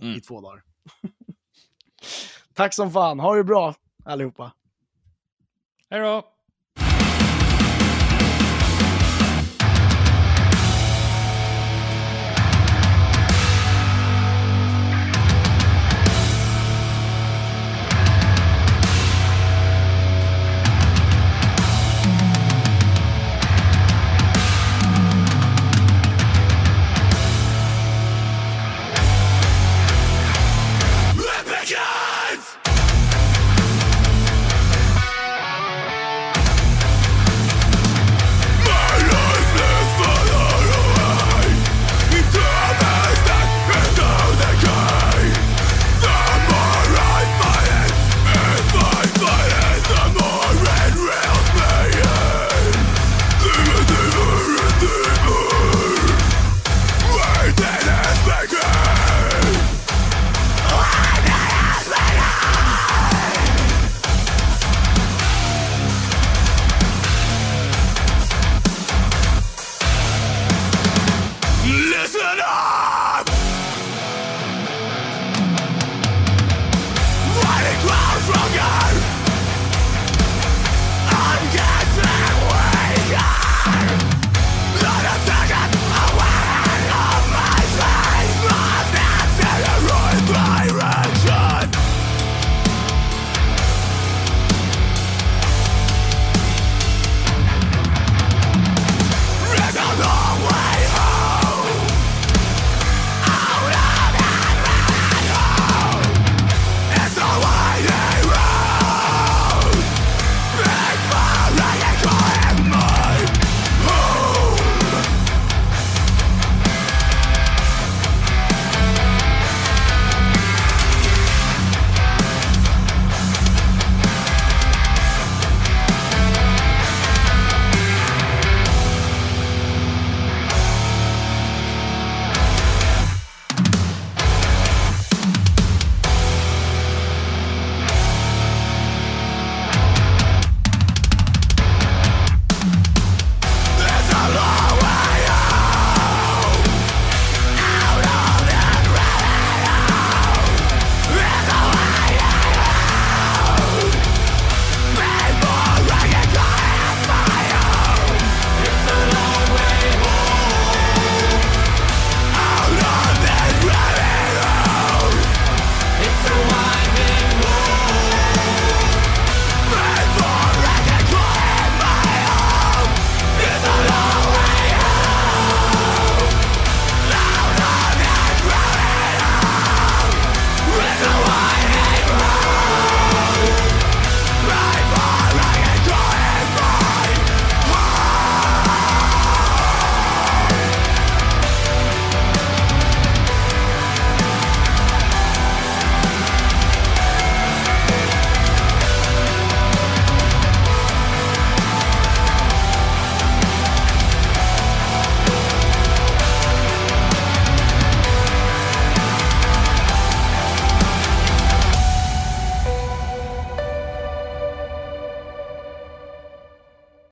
[0.00, 0.16] Mm.
[0.16, 0.62] i två dagar.
[2.54, 3.74] Tack som fan, ha det bra
[4.04, 4.52] allihopa.
[5.90, 6.33] Hej då!